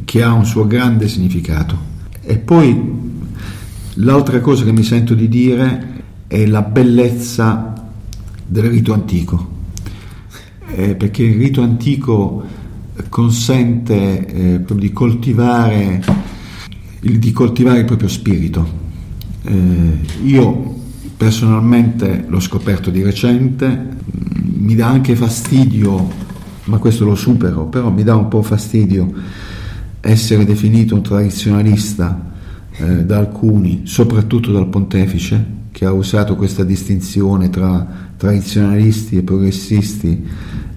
che 0.04 0.24
ha 0.24 0.32
un 0.32 0.44
suo 0.44 0.66
grande 0.66 1.06
significato. 1.06 1.78
E 2.20 2.36
poi 2.36 3.22
l'altra 3.94 4.40
cosa 4.40 4.64
che 4.64 4.72
mi 4.72 4.82
sento 4.82 5.14
di 5.14 5.28
dire 5.28 6.02
è 6.26 6.44
la 6.46 6.62
bellezza 6.62 7.90
del 8.44 8.64
rito 8.64 8.92
antico, 8.92 9.48
eh, 10.74 10.96
perché 10.96 11.22
il 11.22 11.38
rito 11.38 11.62
antico 11.62 12.44
consente 13.08 14.26
eh, 14.26 14.58
proprio 14.58 14.88
di 14.88 14.92
coltivare, 14.92 16.04
di 16.98 17.30
coltivare 17.30 17.78
il 17.78 17.84
proprio 17.84 18.08
spirito. 18.08 18.82
Eh, 19.44 19.98
io 20.24 20.73
Personalmente 21.24 22.26
l'ho 22.28 22.38
scoperto 22.38 22.90
di 22.90 23.02
recente, 23.02 23.88
mi 24.58 24.74
dà 24.74 24.88
anche 24.88 25.16
fastidio, 25.16 26.06
ma 26.64 26.76
questo 26.76 27.06
lo 27.06 27.14
supero, 27.14 27.64
però 27.64 27.88
mi 27.88 28.02
dà 28.02 28.14
un 28.14 28.28
po' 28.28 28.42
fastidio 28.42 29.10
essere 30.02 30.44
definito 30.44 30.94
un 30.94 31.02
tradizionalista 31.02 32.30
eh, 32.72 33.06
da 33.06 33.16
alcuni, 33.16 33.86
soprattutto 33.86 34.52
dal 34.52 34.68
pontefice, 34.68 35.42
che 35.72 35.86
ha 35.86 35.92
usato 35.92 36.36
questa 36.36 36.62
distinzione 36.62 37.48
tra 37.48 38.10
tradizionalisti 38.18 39.16
e 39.16 39.22
progressisti 39.22 40.28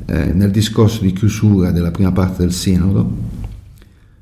eh, 0.06 0.32
nel 0.32 0.52
discorso 0.52 1.02
di 1.02 1.12
chiusura 1.12 1.72
della 1.72 1.92
prima 1.92 2.14
parte 2.14 2.44
del 2.44 2.54
Sinodo, 2.54 3.06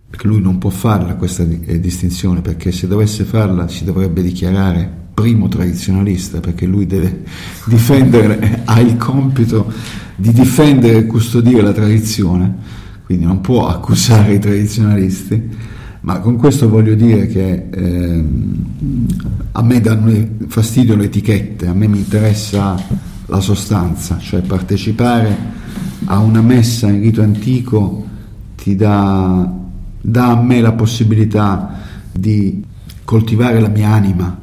perché 0.09 0.25
lui 0.25 0.41
non 0.41 0.57
può 0.57 0.71
farla 0.71 1.17
questa 1.17 1.43
eh, 1.43 1.79
distinzione, 1.79 2.41
perché 2.41 2.71
se 2.71 2.87
dovesse 2.87 3.25
farla 3.25 3.67
si 3.67 3.83
dovrebbe 3.83 4.23
dichiarare 4.23 5.03
primo 5.15 5.47
tradizionalista 5.47 6.39
perché 6.39 6.67
lui 6.67 6.85
deve 6.85 7.23
difendere, 7.65 8.61
ha 8.65 8.79
il 8.79 8.97
compito 8.97 9.71
di 10.15 10.31
difendere 10.31 10.99
e 10.99 11.05
custodire 11.07 11.63
la 11.63 11.73
tradizione, 11.73 12.53
quindi 13.05 13.25
non 13.25 13.41
può 13.41 13.67
accusare 13.67 14.35
i 14.35 14.39
tradizionalisti, 14.39 15.73
ma 16.01 16.19
con 16.19 16.35
questo 16.35 16.69
voglio 16.69 16.93
dire 16.93 17.25
che 17.25 17.67
eh, 17.71 18.23
a 19.53 19.63
me 19.63 19.81
danno 19.81 20.27
fastidio 20.47 20.95
le 20.95 21.05
etichette, 21.05 21.65
a 21.65 21.73
me 21.73 21.87
mi 21.87 21.97
interessa 21.97 22.75
la 23.25 23.39
sostanza, 23.39 24.19
cioè 24.19 24.41
partecipare 24.41 25.35
a 26.05 26.19
una 26.19 26.41
messa 26.41 26.87
in 26.87 27.01
rito 27.01 27.23
antico 27.23 28.05
ti 28.55 28.75
dà, 28.75 29.51
dà 30.01 30.27
a 30.27 30.41
me 30.41 30.61
la 30.61 30.73
possibilità 30.73 31.79
di 32.11 32.63
coltivare 33.03 33.59
la 33.59 33.69
mia 33.69 33.89
anima, 33.89 34.41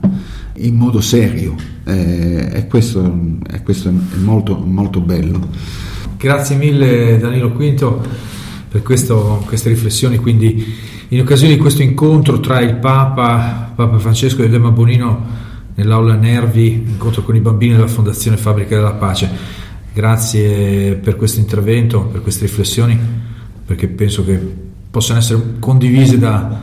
in 0.56 0.74
modo 0.74 1.00
serio 1.00 1.54
eh, 1.84 2.50
e 2.52 2.66
questo, 2.66 3.18
e 3.50 3.62
questo 3.62 3.88
è 3.88 3.92
molto, 4.18 4.56
molto 4.56 5.00
bello. 5.00 5.48
Grazie 6.16 6.56
mille 6.56 7.18
Danilo 7.18 7.52
Quinto 7.52 8.00
per 8.68 8.82
questo, 8.82 9.42
queste 9.46 9.68
riflessioni, 9.70 10.16
quindi 10.16 10.64
in 11.08 11.20
occasione 11.20 11.54
di 11.54 11.58
questo 11.58 11.82
incontro 11.82 12.40
tra 12.40 12.60
il 12.60 12.76
Papa, 12.76 13.72
Papa 13.74 13.98
Francesco 13.98 14.42
e 14.42 14.48
Dema 14.48 14.70
Bonino 14.70 15.50
nell'aula 15.74 16.14
Nervi, 16.14 16.84
incontro 16.86 17.22
con 17.22 17.36
i 17.36 17.40
bambini 17.40 17.74
della 17.74 17.86
Fondazione 17.86 18.36
Fabbrica 18.36 18.76
della 18.76 18.92
Pace. 18.92 19.28
Grazie 19.92 20.94
per 20.94 21.16
questo 21.16 21.40
intervento, 21.40 22.02
per 22.02 22.22
queste 22.22 22.46
riflessioni, 22.46 22.98
perché 23.66 23.88
penso 23.88 24.24
che 24.24 24.40
possano 24.90 25.18
essere 25.18 25.56
condivise 25.58 26.18
da 26.18 26.60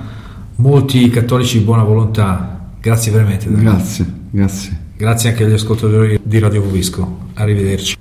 molti 0.56 1.10
cattolici 1.10 1.60
di 1.60 1.64
buona 1.64 1.84
volontà 1.84 2.59
Grazie 2.82 3.12
veramente. 3.12 3.52
Grazie, 3.52 4.06
grazie. 4.32 4.78
Grazie 4.96 5.30
anche 5.30 5.44
agli 5.44 5.54
ascoltatori 5.54 6.20
di 6.24 6.40
Radio 6.40 6.62
Visco. 6.62 7.28
Arrivederci. 7.36 7.98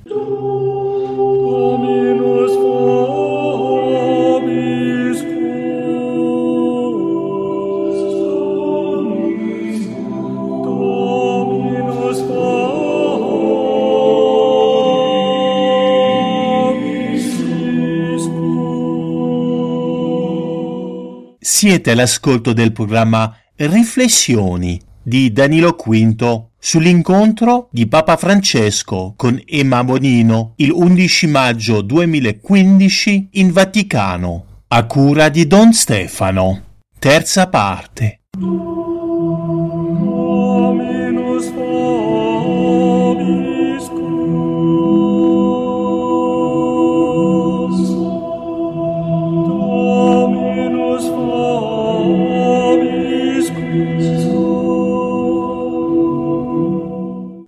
Siete 21.41 21.91
all'ascolto 21.91 22.53
del 22.53 22.71
programma 22.71 23.35
Riflessioni 23.61 24.81
di 25.03 25.33
Danilo 25.33 25.75
V 25.77 26.45
sull'incontro 26.61 27.69
di 27.73 27.89
Papa 27.89 28.17
Francesco 28.17 29.15
con 29.17 29.43
Emma 29.45 29.83
Bonino 29.83 30.53
il 30.59 30.71
11 30.71 31.27
maggio 31.27 31.81
2015 31.81 33.31
in 33.33 33.51
Vaticano, 33.51 34.63
a 34.69 34.87
cura 34.87 35.29
di 35.29 35.49
Don 35.49 35.73
Stefano. 35.73 36.63
Terza 37.01 37.49
parte. 37.49 38.21